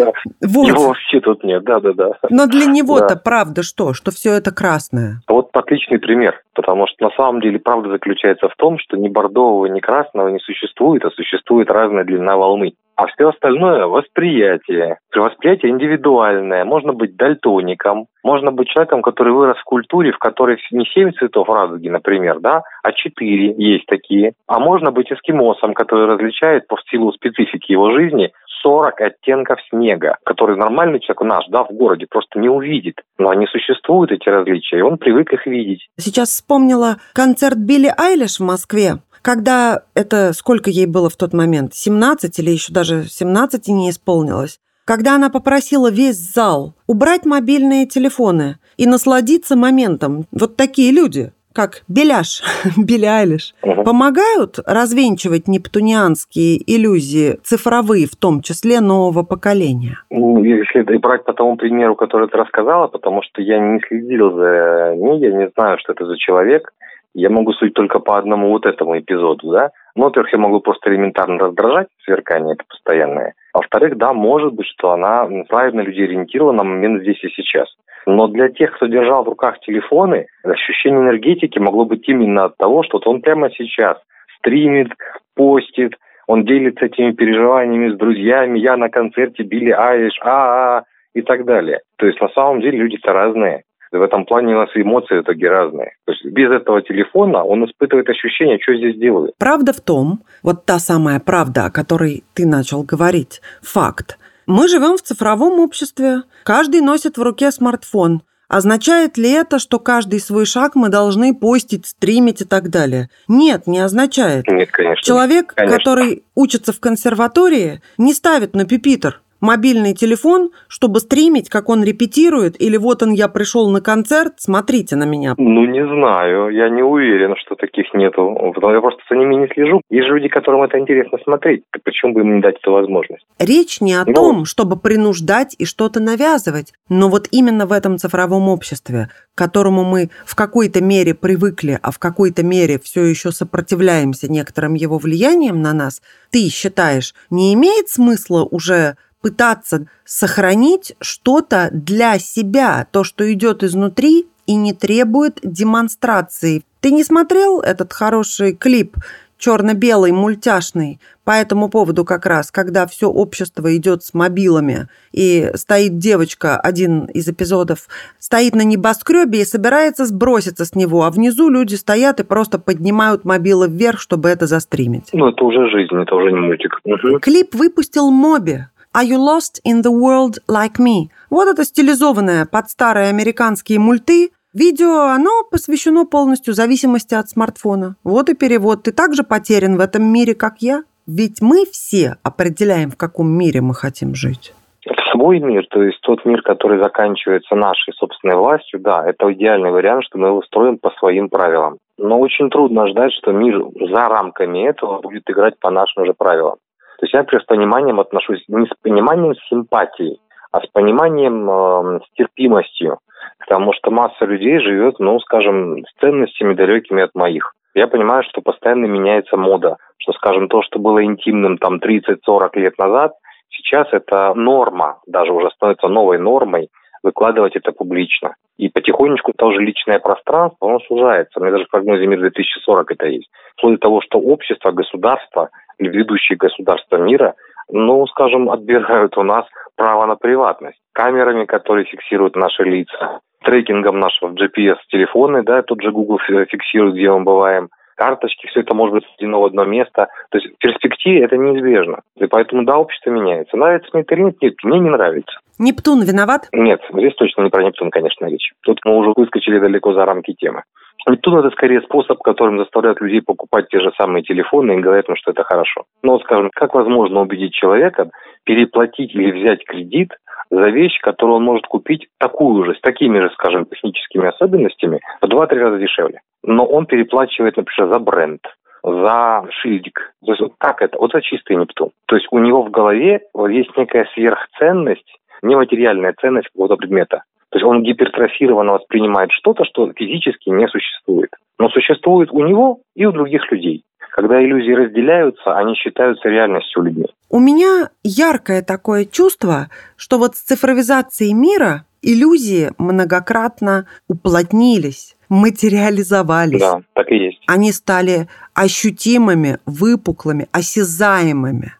Вот. 0.40 0.68
Его 0.68 0.88
вообще 0.88 1.20
тут 1.20 1.44
нет, 1.44 1.64
да, 1.64 1.80
да, 1.80 1.92
да. 1.92 2.10
Но 2.28 2.46
для 2.46 2.66
него-то 2.66 3.16
правда 3.16 3.62
что? 3.62 3.94
Что 3.94 4.10
все 4.10 4.34
это 4.34 4.52
красное? 4.52 5.20
Вот 5.28 5.50
отличный 5.52 5.98
пример, 5.98 6.42
потому 6.54 6.86
что 6.86 7.04
на 7.06 7.10
самом 7.16 7.40
деле 7.40 7.58
правда 7.58 7.90
заключается 7.90 8.48
в 8.48 8.54
том, 8.56 8.78
что 8.78 8.96
ни 8.96 9.08
бордового, 9.08 9.66
ни 9.66 9.80
красного 9.80 10.28
не 10.28 10.38
существует, 10.40 11.04
а 11.04 11.10
существует 11.10 11.70
разная 11.70 12.04
длина 12.04 12.36
волны. 12.36 12.74
А 12.96 13.06
все 13.06 13.30
остальное– 13.30 13.86
восприятие. 13.86 14.98
Восприятие 15.14 15.72
индивидуальное. 15.72 16.64
Можно 16.64 16.92
быть 16.92 17.16
дальтоником, 17.16 18.06
можно 18.22 18.52
быть 18.52 18.68
человеком, 18.68 19.02
который 19.02 19.32
вырос 19.32 19.58
в 19.58 19.64
культуре, 19.64 20.12
в 20.12 20.18
которой 20.18 20.58
не 20.70 20.84
семь 20.86 21.12
цветов 21.12 21.48
радуги, 21.48 21.88
например, 21.88 22.40
да, 22.40 22.62
а 22.82 22.92
четыре 22.92 23.54
есть 23.56 23.86
такие. 23.86 24.32
А 24.46 24.58
можно 24.58 24.90
быть 24.92 25.10
эскимосом, 25.10 25.74
который 25.74 26.06
различает 26.06 26.68
по 26.68 26.76
силу 26.90 27.12
специфики 27.12 27.72
его 27.72 27.92
жизни 27.92 28.30
40 28.62 29.00
оттенков 29.00 29.58
снега, 29.70 30.18
который 30.24 30.56
нормальный 30.56 31.00
человек 31.00 31.22
наш, 31.22 31.46
да, 31.48 31.64
в 31.64 31.72
городе 31.72 32.06
просто 32.08 32.38
не 32.38 32.48
увидит. 32.48 33.00
Но 33.18 33.30
они 33.30 33.46
существуют, 33.46 34.12
эти 34.12 34.28
различия, 34.28 34.78
и 34.78 34.82
он 34.82 34.98
привык 34.98 35.32
их 35.32 35.46
видеть. 35.46 35.88
Сейчас 35.98 36.28
вспомнила 36.28 36.96
концерт 37.14 37.56
Билли 37.56 37.92
Айлиш 37.96 38.38
в 38.38 38.44
Москве. 38.44 38.92
Когда 39.22 39.82
это, 39.94 40.32
сколько 40.32 40.68
ей 40.68 40.86
было 40.86 41.08
в 41.08 41.16
тот 41.16 41.32
момент, 41.32 41.74
17 41.74 42.38
или 42.40 42.50
еще 42.50 42.72
даже 42.72 43.04
17 43.04 43.68
не 43.68 43.90
исполнилось, 43.90 44.58
когда 44.84 45.14
она 45.14 45.30
попросила 45.30 45.90
весь 45.90 46.16
зал 46.16 46.74
убрать 46.88 47.24
мобильные 47.24 47.86
телефоны 47.86 48.56
и 48.76 48.86
насладиться 48.86 49.56
моментом. 49.56 50.24
Вот 50.32 50.56
такие 50.56 50.90
люди, 50.90 51.32
как 51.54 51.82
Беляш, 51.88 52.42
Билли 52.76 53.06
Айлиш, 53.06 53.54
угу. 53.62 53.84
помогают 53.84 54.58
развенчивать 54.66 55.46
нептунианские 55.46 56.58
иллюзии, 56.66 57.38
цифровые 57.44 58.06
в 58.06 58.16
том 58.16 58.42
числе, 58.42 58.80
нового 58.80 59.22
поколения? 59.22 59.98
Ну, 60.10 60.42
если 60.42 60.82
брать 60.96 61.24
по 61.24 61.32
тому 61.32 61.56
примеру, 61.56 61.94
который 61.94 62.28
ты 62.28 62.36
рассказала, 62.36 62.88
потому 62.88 63.22
что 63.22 63.40
я 63.40 63.58
не 63.60 63.80
следил 63.86 64.32
за 64.32 64.94
ней, 64.96 65.20
я 65.20 65.32
не 65.32 65.50
знаю, 65.56 65.78
что 65.78 65.92
это 65.92 66.06
за 66.06 66.16
человек, 66.16 66.72
я 67.14 67.30
могу 67.30 67.52
судить 67.52 67.74
только 67.74 67.98
по 67.98 68.18
одному 68.18 68.48
вот 68.50 68.66
этому 68.66 68.98
эпизоду, 68.98 69.50
да. 69.50 69.70
Ну, 69.94 70.04
во-первых, 70.04 70.32
я 70.32 70.38
могу 70.38 70.60
просто 70.60 70.90
элементарно 70.90 71.38
раздражать, 71.38 71.88
сверкание 72.04 72.54
это 72.54 72.64
постоянное. 72.68 73.34
А 73.52 73.58
во-вторых, 73.58 73.96
да, 73.98 74.12
может 74.12 74.54
быть, 74.54 74.66
что 74.66 74.92
она 74.92 75.28
правильно 75.48 75.82
людей 75.82 76.06
ориентировала 76.06 76.52
на 76.52 76.64
момент 76.64 77.02
здесь 77.02 77.22
и 77.22 77.28
сейчас. 77.28 77.68
Но 78.06 78.26
для 78.28 78.48
тех, 78.48 78.72
кто 78.72 78.86
держал 78.86 79.24
в 79.24 79.28
руках 79.28 79.60
телефоны, 79.60 80.26
ощущение 80.42 81.00
энергетики 81.00 81.58
могло 81.58 81.84
быть 81.84 82.08
именно 82.08 82.44
от 82.44 82.56
того, 82.56 82.82
что 82.82 83.00
он 83.04 83.20
прямо 83.20 83.50
сейчас 83.50 83.98
стримит, 84.38 84.88
постит, 85.36 85.94
он 86.26 86.44
делится 86.44 86.86
этими 86.86 87.12
переживаниями 87.12 87.92
с 87.92 87.98
друзьями, 87.98 88.58
я 88.58 88.76
на 88.76 88.88
концерте 88.88 89.42
Билли 89.42 89.70
Айлиш, 89.70 90.18
а, 90.22 90.28
-а, 90.28 90.80
-а 90.80 90.82
и 91.14 91.22
так 91.22 91.44
далее. 91.44 91.80
То 91.96 92.06
есть 92.06 92.20
на 92.20 92.28
самом 92.30 92.60
деле 92.60 92.78
люди-то 92.78 93.12
разные. 93.12 93.64
В 93.92 94.00
этом 94.00 94.24
плане 94.24 94.54
у 94.54 94.58
нас 94.58 94.70
эмоции 94.74 95.20
итоге 95.20 95.50
разные. 95.50 95.92
То 96.06 96.12
есть 96.12 96.24
без 96.24 96.50
этого 96.50 96.80
телефона 96.80 97.44
он 97.44 97.66
испытывает 97.66 98.08
ощущение, 98.08 98.58
что 98.60 98.74
здесь 98.74 98.98
делаю. 98.98 99.32
Правда 99.38 99.74
в 99.74 99.80
том, 99.80 100.20
вот 100.42 100.64
та 100.64 100.78
самая 100.78 101.20
правда, 101.20 101.66
о 101.66 101.70
которой 101.70 102.24
ты 102.34 102.46
начал 102.46 102.82
говорить, 102.82 103.42
факт. 103.62 104.18
Мы 104.46 104.66
живем 104.68 104.96
в 104.96 105.02
цифровом 105.02 105.60
обществе. 105.60 106.22
Каждый 106.44 106.80
носит 106.80 107.18
в 107.18 107.22
руке 107.22 107.50
смартфон. 107.50 108.22
Означает 108.52 109.16
ли 109.16 109.30
это, 109.30 109.58
что 109.58 109.78
каждый 109.78 110.20
свой 110.20 110.44
шаг 110.44 110.74
мы 110.74 110.90
должны 110.90 111.34
постить, 111.34 111.86
стримить 111.86 112.42
и 112.42 112.44
так 112.44 112.68
далее? 112.68 113.08
Нет, 113.26 113.66
не 113.66 113.78
означает. 113.78 114.46
Нет, 114.46 114.70
конечно. 114.70 115.02
Человек, 115.02 115.54
конечно. 115.54 115.78
который 115.78 116.22
учится 116.34 116.74
в 116.74 116.80
консерватории, 116.80 117.80
не 117.96 118.12
ставит 118.12 118.54
на 118.54 118.66
пюпитр 118.66 119.21
мобильный 119.42 119.92
телефон, 119.92 120.50
чтобы 120.68 121.00
стримить, 121.00 121.50
как 121.50 121.68
он 121.68 121.84
репетирует, 121.84 122.58
или 122.58 122.78
вот 122.78 123.02
он, 123.02 123.10
я 123.10 123.28
пришел 123.28 123.68
на 123.70 123.82
концерт, 123.82 124.34
смотрите 124.38 124.96
на 124.96 125.04
меня? 125.04 125.34
Ну, 125.36 125.66
не 125.66 125.84
знаю, 125.84 126.48
я 126.50 126.70
не 126.70 126.82
уверен, 126.82 127.34
что 127.36 127.56
таких 127.56 127.92
нету, 127.92 128.34
потому 128.54 128.72
я 128.72 128.80
просто 128.80 129.02
за 129.10 129.16
ними 129.16 129.34
не 129.34 129.48
слежу. 129.48 129.82
Есть 129.90 130.08
люди, 130.08 130.28
которым 130.28 130.62
это 130.62 130.78
интересно 130.78 131.18
смотреть, 131.24 131.64
так 131.70 131.82
почему 131.82 132.14
бы 132.14 132.20
им 132.20 132.36
не 132.36 132.40
дать 132.40 132.56
эту 132.56 132.72
возможность? 132.72 133.26
Речь 133.38 133.80
не 133.80 133.94
о 133.94 134.04
ну, 134.06 134.14
том, 134.14 134.44
чтобы 134.44 134.76
принуждать 134.76 135.54
и 135.58 135.66
что-то 135.66 136.00
навязывать, 136.00 136.72
но 136.88 137.08
вот 137.08 137.26
именно 137.32 137.66
в 137.66 137.72
этом 137.72 137.98
цифровом 137.98 138.48
обществе, 138.48 139.08
к 139.34 139.38
которому 139.38 139.84
мы 139.84 140.10
в 140.24 140.36
какой-то 140.36 140.82
мере 140.82 141.14
привыкли, 141.14 141.78
а 141.82 141.90
в 141.90 141.98
какой-то 141.98 142.44
мере 142.44 142.78
все 142.78 143.02
еще 143.02 143.32
сопротивляемся 143.32 144.30
некоторым 144.30 144.74
его 144.74 144.98
влиянием 144.98 145.60
на 145.60 145.72
нас, 145.72 146.00
ты 146.30 146.48
считаешь, 146.48 147.14
не 147.30 147.52
имеет 147.54 147.88
смысла 147.88 148.46
уже 148.48 148.96
пытаться 149.22 149.86
сохранить 150.04 150.94
что-то 151.00 151.70
для 151.72 152.18
себя, 152.18 152.86
то, 152.90 153.04
что 153.04 153.32
идет 153.32 153.62
изнутри 153.62 154.26
и 154.46 154.54
не 154.54 154.74
требует 154.74 155.38
демонстрации. 155.42 156.62
Ты 156.80 156.90
не 156.90 157.04
смотрел 157.04 157.60
этот 157.60 157.92
хороший 157.92 158.54
клип 158.54 158.96
черно-белый, 159.42 160.12
мультяшный, 160.12 161.00
по 161.24 161.32
этому 161.32 161.68
поводу 161.68 162.04
как 162.04 162.26
раз, 162.26 162.52
когда 162.52 162.86
все 162.86 163.08
общество 163.08 163.76
идет 163.76 164.04
с 164.04 164.14
мобилами, 164.14 164.86
и 165.12 165.50
стоит 165.54 165.98
девочка, 165.98 166.58
один 166.58 167.06
из 167.06 167.28
эпизодов, 167.28 167.88
стоит 168.18 168.54
на 168.54 168.62
небоскребе 168.62 169.42
и 169.42 169.44
собирается 169.44 170.06
сброситься 170.06 170.64
с 170.64 170.74
него, 170.76 171.02
а 171.02 171.10
внизу 171.10 171.48
люди 171.48 171.74
стоят 171.74 172.20
и 172.20 172.24
просто 172.24 172.60
поднимают 172.60 173.24
мобилы 173.24 173.68
вверх, 173.68 174.00
чтобы 174.00 174.28
это 174.28 174.46
застримить. 174.46 175.10
Ну, 175.12 175.28
это 175.28 175.44
уже 175.44 175.68
жизнь, 175.70 175.94
это 175.94 176.14
уже 176.14 176.30
не 176.30 176.38
мультик. 176.38 176.78
Угу. 176.84 177.18
Клип 177.20 177.54
выпустил 177.54 178.10
Моби, 178.10 178.66
Are 178.94 179.04
you 179.04 179.16
lost 179.16 179.58
in 179.64 179.80
the 179.80 179.90
world 179.90 180.36
like 180.48 180.78
me? 180.78 181.08
Вот 181.30 181.48
это 181.48 181.64
стилизованное 181.64 182.44
под 182.44 182.68
старые 182.68 183.08
американские 183.08 183.78
мульты. 183.78 184.32
Видео, 184.52 185.06
оно 185.14 185.44
посвящено 185.50 186.04
полностью 186.04 186.52
зависимости 186.52 187.14
от 187.14 187.30
смартфона. 187.30 187.96
Вот 188.04 188.28
и 188.28 188.34
перевод. 188.34 188.82
Ты 188.82 188.92
также 188.92 189.22
потерян 189.22 189.78
в 189.78 189.80
этом 189.80 190.04
мире, 190.04 190.34
как 190.34 190.56
я. 190.58 190.82
Ведь 191.06 191.40
мы 191.40 191.64
все 191.64 192.16
определяем, 192.22 192.90
в 192.90 192.98
каком 192.98 193.30
мире 193.30 193.62
мы 193.62 193.72
хотим 193.72 194.14
жить. 194.14 194.52
В 194.84 195.12
свой 195.12 195.40
мир, 195.40 195.64
то 195.70 195.82
есть 195.82 195.98
тот 196.02 196.26
мир, 196.26 196.42
который 196.42 196.82
заканчивается 196.82 197.54
нашей 197.54 197.94
собственной 197.94 198.36
властью, 198.36 198.78
да, 198.80 199.08
это 199.08 199.32
идеальный 199.32 199.70
вариант, 199.70 200.04
что 200.04 200.18
мы 200.18 200.28
его 200.28 200.42
строим 200.42 200.76
по 200.76 200.90
своим 200.98 201.30
правилам. 201.30 201.78
Но 201.96 202.20
очень 202.20 202.50
трудно 202.50 202.88
ждать, 202.88 203.12
что 203.14 203.32
мир 203.32 203.58
за 203.90 204.08
рамками 204.08 204.68
этого 204.68 205.00
будет 205.00 205.22
играть 205.30 205.58
по 205.60 205.70
нашим 205.70 206.04
же 206.04 206.12
правилам. 206.12 206.56
То 207.02 207.06
есть 207.06 207.14
я, 207.14 207.20
например, 207.22 207.42
с 207.42 207.46
пониманием 207.46 207.98
отношусь 207.98 208.44
не 208.46 208.64
с 208.64 208.70
пониманием 208.80 209.34
симпатии, 209.50 210.20
а 210.52 210.60
с 210.60 210.66
пониманием, 210.68 211.50
э, 211.50 211.98
с 211.98 212.16
терпимостью. 212.16 212.98
Потому 213.40 213.72
что 213.72 213.90
масса 213.90 214.24
людей 214.24 214.60
живет, 214.60 215.00
ну, 215.00 215.18
скажем, 215.18 215.84
с 215.84 216.00
ценностями 216.00 216.54
далекими 216.54 217.02
от 217.02 217.12
моих. 217.16 217.54
Я 217.74 217.88
понимаю, 217.88 218.22
что 218.22 218.40
постоянно 218.40 218.86
меняется 218.86 219.36
мода, 219.36 219.78
что, 219.98 220.12
скажем, 220.12 220.46
то, 220.46 220.62
что 220.62 220.78
было 220.78 221.02
интимным 221.02 221.58
там 221.58 221.80
30-40 221.80 222.50
лет 222.54 222.78
назад, 222.78 223.14
сейчас 223.50 223.88
это 223.90 224.32
норма, 224.34 225.00
даже 225.08 225.32
уже 225.32 225.50
становится 225.50 225.88
новой 225.88 226.18
нормой 226.18 226.68
выкладывать 227.02 227.56
это 227.56 227.72
публично. 227.72 228.34
И 228.56 228.68
потихонечку 228.68 229.32
тоже 229.32 229.60
личное 229.60 229.98
пространство, 229.98 230.68
оно 230.68 230.80
сужается. 230.80 231.38
У 231.38 231.42
меня 231.42 231.52
даже 231.52 231.66
в 231.66 231.70
прогнозе 231.70 232.06
мир 232.06 232.20
2040 232.20 232.92
это 232.92 233.06
есть. 233.06 233.30
Вплоть 233.56 233.74
до 233.74 233.80
того, 233.80 234.00
что 234.02 234.18
общество, 234.18 234.70
государство 234.70 235.50
или 235.78 235.88
ведущие 235.88 236.36
государства 236.36 236.96
мира, 236.96 237.34
ну, 237.70 238.06
скажем, 238.06 238.50
отбирают 238.50 239.16
у 239.16 239.22
нас 239.22 239.46
право 239.76 240.06
на 240.06 240.16
приватность. 240.16 240.78
Камерами, 240.92 241.44
которые 241.44 241.86
фиксируют 241.86 242.36
наши 242.36 242.62
лица, 242.64 243.20
трекингом 243.42 243.98
нашего 243.98 244.30
GPS-телефоны, 244.30 245.42
да, 245.42 245.62
тот 245.62 245.82
же 245.82 245.90
Google 245.90 246.18
фиксирует, 246.18 246.94
где 246.94 247.10
мы 247.10 247.24
бываем, 247.24 247.70
карточки, 247.96 248.46
все 248.46 248.60
это 248.60 248.74
может 248.74 248.94
быть 248.94 249.04
сведено 249.16 249.40
в 249.40 249.44
одно 249.44 249.64
место. 249.64 250.08
То 250.30 250.38
есть 250.38 250.54
в 250.54 250.58
перспективе 250.58 251.24
это 251.24 251.36
неизбежно. 251.36 252.00
И 252.16 252.26
поэтому, 252.26 252.64
да, 252.64 252.78
общество 252.78 253.10
меняется. 253.10 253.56
Нравится 253.56 253.90
мне 253.92 254.02
это 254.02 254.14
или 254.14 254.22
нет? 254.22 254.36
Нет, 254.40 254.54
мне 254.64 254.78
не 254.80 254.90
нравится. 254.90 255.38
Нептун 255.58 256.02
виноват? 256.02 256.48
Нет, 256.52 256.80
здесь 256.92 257.14
точно 257.14 257.42
не 257.42 257.50
про 257.50 257.62
Нептун, 257.62 257.90
конечно, 257.90 258.26
речь. 258.26 258.52
Тут 258.62 258.80
мы 258.84 258.96
уже 258.96 259.12
выскочили 259.14 259.58
далеко 259.58 259.92
за 259.92 260.04
рамки 260.04 260.32
темы. 260.32 260.62
Нептун– 261.08 261.38
это 261.40 261.50
скорее 261.50 261.80
способ, 261.82 262.18
которым 262.18 262.58
заставляют 262.58 263.00
людей 263.00 263.22
покупать 263.22 263.68
те 263.68 263.80
же 263.80 263.90
самые 263.96 264.22
телефоны 264.22 264.72
и 264.72 264.80
говорят 264.80 265.08
им, 265.08 265.16
что 265.16 265.32
это 265.32 265.42
хорошо. 265.42 265.84
Но, 266.02 266.18
скажем, 266.20 266.50
как 266.54 266.74
возможно 266.74 267.20
убедить 267.20 267.54
человека 267.54 268.10
переплатить 268.44 269.14
или 269.14 269.30
взять 269.30 269.64
кредит 269.64 270.10
за 270.52 270.68
вещь, 270.68 271.00
которую 271.00 271.36
он 271.36 271.44
может 271.44 271.66
купить 271.66 272.08
такую 272.18 272.64
же, 272.66 272.74
с 272.74 272.80
такими 272.80 273.18
же, 273.18 273.30
скажем, 273.30 273.64
техническими 273.64 274.28
особенностями, 274.28 275.00
в 275.22 275.24
2-3 275.24 275.54
раза 275.54 275.78
дешевле. 275.78 276.20
Но 276.42 276.66
он 276.66 276.84
переплачивает, 276.84 277.56
например, 277.56 277.92
за 277.92 277.98
бренд, 277.98 278.42
за 278.82 279.44
шильдик. 279.50 280.12
То 280.24 280.32
есть 280.32 280.42
вот 280.42 280.52
как 280.58 280.82
это? 280.82 280.98
Вот 280.98 281.14
это 281.14 281.22
чистый 281.22 281.56
Нептун. 281.56 281.90
То 282.06 282.16
есть 282.16 282.28
у 282.30 282.38
него 282.38 282.62
в 282.62 282.70
голове 282.70 283.22
есть 283.48 283.74
некая 283.78 284.06
сверхценность, 284.12 285.18
нематериальная 285.42 286.14
ценность 286.20 286.48
какого-то 286.48 286.76
предмета. 286.76 287.22
То 287.48 287.58
есть 287.58 287.64
он 287.64 287.82
гипертрофированно 287.82 288.72
воспринимает 288.74 289.30
что-то, 289.32 289.64
что 289.64 289.90
физически 289.92 290.50
не 290.50 290.68
существует. 290.68 291.30
Но 291.58 291.70
существует 291.70 292.30
у 292.30 292.44
него 292.44 292.80
и 292.94 293.06
у 293.06 293.12
других 293.12 293.50
людей. 293.50 293.84
Когда 294.12 294.44
иллюзии 294.44 294.72
разделяются, 294.72 295.56
они 295.56 295.74
считаются 295.74 296.28
реальностью 296.28 296.82
людьми. 296.82 297.06
У 297.30 297.38
меня 297.38 297.88
яркое 298.04 298.60
такое 298.62 299.06
чувство, 299.06 299.70
что 299.96 300.18
вот 300.18 300.36
с 300.36 300.42
цифровизацией 300.42 301.32
мира 301.32 301.86
иллюзии 302.02 302.72
многократно 302.76 303.86
уплотнились, 304.08 305.16
материализовались. 305.30 306.60
Да, 306.60 306.82
так 306.92 307.10
и 307.10 307.16
есть. 307.16 307.42
Они 307.46 307.72
стали 307.72 308.28
ощутимыми, 308.52 309.58
выпуклыми, 309.64 310.46
осязаемыми. 310.52 311.72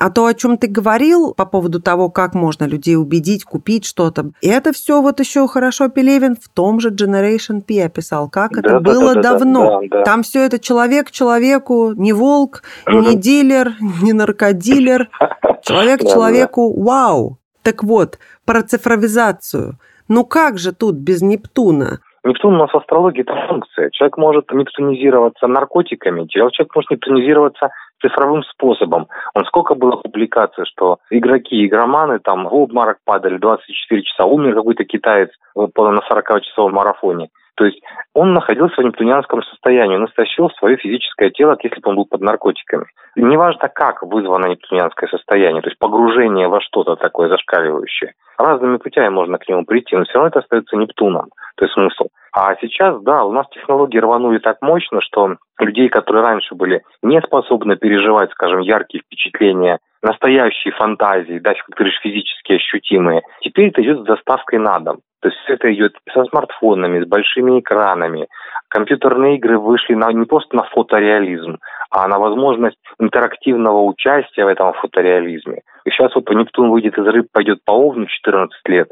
А 0.00 0.08
то, 0.08 0.24
о 0.24 0.32
чем 0.32 0.56
ты 0.56 0.66
говорил 0.66 1.34
по 1.34 1.44
поводу 1.44 1.78
того, 1.78 2.08
как 2.08 2.34
можно 2.34 2.64
людей 2.64 2.96
убедить, 2.96 3.44
купить 3.44 3.84
что-то, 3.84 4.30
это 4.40 4.72
все 4.72 5.02
вот 5.02 5.20
еще 5.20 5.46
хорошо 5.46 5.90
Пелевин 5.90 6.36
в 6.36 6.48
том 6.48 6.80
же 6.80 6.88
Generation 6.88 7.60
P 7.60 7.84
описал, 7.84 8.30
как 8.30 8.52
да, 8.52 8.60
это 8.60 8.70
да, 8.70 8.80
было 8.80 9.14
да, 9.14 9.20
давно. 9.20 9.82
Да, 9.82 9.98
да. 9.98 10.02
Там 10.04 10.22
все 10.22 10.46
это 10.46 10.58
человек 10.58 11.10
человеку, 11.10 11.92
не 11.92 12.14
волк, 12.14 12.62
не 12.88 13.14
дилер, 13.26 13.72
не 14.00 14.14
наркодилер, 14.14 15.10
человек 15.62 16.00
человеку, 16.00 16.82
вау. 16.82 17.36
Так 17.62 17.84
вот, 17.84 18.18
про 18.46 18.62
цифровизацию. 18.62 19.74
Ну 20.08 20.24
как 20.24 20.56
же 20.56 20.72
тут 20.72 20.94
без 20.94 21.20
Нептуна? 21.20 22.00
Нептун 22.24 22.54
у 22.54 22.58
нас 22.58 22.70
в 22.70 22.76
астрологии 22.76 23.20
это 23.20 23.34
функция. 23.48 23.90
Человек 23.90 24.16
может 24.16 24.50
нептунизироваться 24.50 25.46
наркотиками, 25.46 26.26
человек 26.26 26.74
может 26.74 26.90
нептунизироваться 26.90 27.68
цифровым 28.00 28.42
способом. 28.44 29.08
Он 29.34 29.44
сколько 29.44 29.74
было 29.74 29.96
публикаций, 29.96 30.64
что 30.66 30.98
игроки, 31.10 31.66
игроманы 31.66 32.18
там 32.18 32.48
в 32.48 32.54
обморок 32.54 32.98
падали 33.04 33.38
24 33.38 34.02
часа, 34.02 34.24
умер 34.24 34.54
какой-то 34.54 34.84
китаец 34.84 35.30
на 35.54 36.00
40-часовом 36.10 36.72
марафоне. 36.72 37.28
То 37.60 37.66
есть 37.66 37.78
он 38.14 38.32
находился 38.32 38.80
в 38.80 38.84
нептунианском 38.86 39.42
состоянии, 39.42 39.96
он 39.96 40.06
истощил 40.06 40.48
свое 40.58 40.78
физическое 40.78 41.28
тело, 41.28 41.58
если 41.62 41.78
бы 41.78 41.90
он 41.90 41.96
был 41.96 42.06
под 42.06 42.22
наркотиками. 42.22 42.86
Неважно, 43.16 43.68
как 43.68 44.02
вызвано 44.02 44.46
нептунианское 44.46 45.10
состояние, 45.10 45.60
то 45.60 45.68
есть 45.68 45.78
погружение 45.78 46.48
во 46.48 46.62
что-то 46.62 46.96
такое 46.96 47.28
зашкаливающее. 47.28 48.14
Разными 48.38 48.78
путями 48.78 49.10
можно 49.10 49.36
к 49.36 49.46
нему 49.46 49.66
прийти, 49.66 49.94
но 49.94 50.04
все 50.04 50.14
равно 50.14 50.28
это 50.28 50.38
остается 50.38 50.74
Нептуном, 50.76 51.28
то 51.56 51.66
есть 51.66 51.74
смысл. 51.74 52.06
А 52.32 52.56
сейчас, 52.62 52.98
да, 53.02 53.24
у 53.24 53.32
нас 53.32 53.46
технологии 53.50 53.98
рванули 53.98 54.38
так 54.38 54.56
мощно, 54.62 55.02
что 55.02 55.36
людей, 55.58 55.90
которые 55.90 56.22
раньше 56.22 56.54
были 56.54 56.80
не 57.02 57.20
способны 57.20 57.76
переживать, 57.76 58.30
скажем, 58.30 58.60
яркие 58.60 59.02
впечатления, 59.02 59.80
настоящие 60.02 60.72
фантазии, 60.72 61.38
да, 61.38 61.54
как 61.54 61.66
ты 61.66 61.74
говоришь, 61.76 62.00
физически 62.02 62.54
ощутимые, 62.54 63.22
теперь 63.40 63.68
это 63.68 63.82
идет 63.82 64.00
с 64.00 64.04
доставкой 64.04 64.58
на 64.58 64.78
дом. 64.80 65.00
То 65.20 65.28
есть 65.28 65.38
это 65.48 65.72
идет 65.72 65.94
со 66.12 66.24
смартфонами, 66.24 67.04
с 67.04 67.06
большими 67.06 67.60
экранами. 67.60 68.26
Компьютерные 68.68 69.36
игры 69.36 69.58
вышли 69.58 69.94
на, 69.94 70.10
не 70.12 70.24
просто 70.24 70.56
на 70.56 70.62
фотореализм, 70.62 71.58
а 71.90 72.08
на 72.08 72.18
возможность 72.18 72.78
интерактивного 72.98 73.82
участия 73.82 74.44
в 74.44 74.48
этом 74.48 74.72
фотореализме. 74.74 75.60
И 75.84 75.90
сейчас 75.90 76.14
вот 76.14 76.30
Нептун 76.30 76.70
выйдет 76.70 76.96
из 76.96 77.06
рыб, 77.06 77.26
пойдет 77.32 77.58
по 77.64 77.72
Овну 77.72 78.06
14 78.06 78.56
лет. 78.68 78.88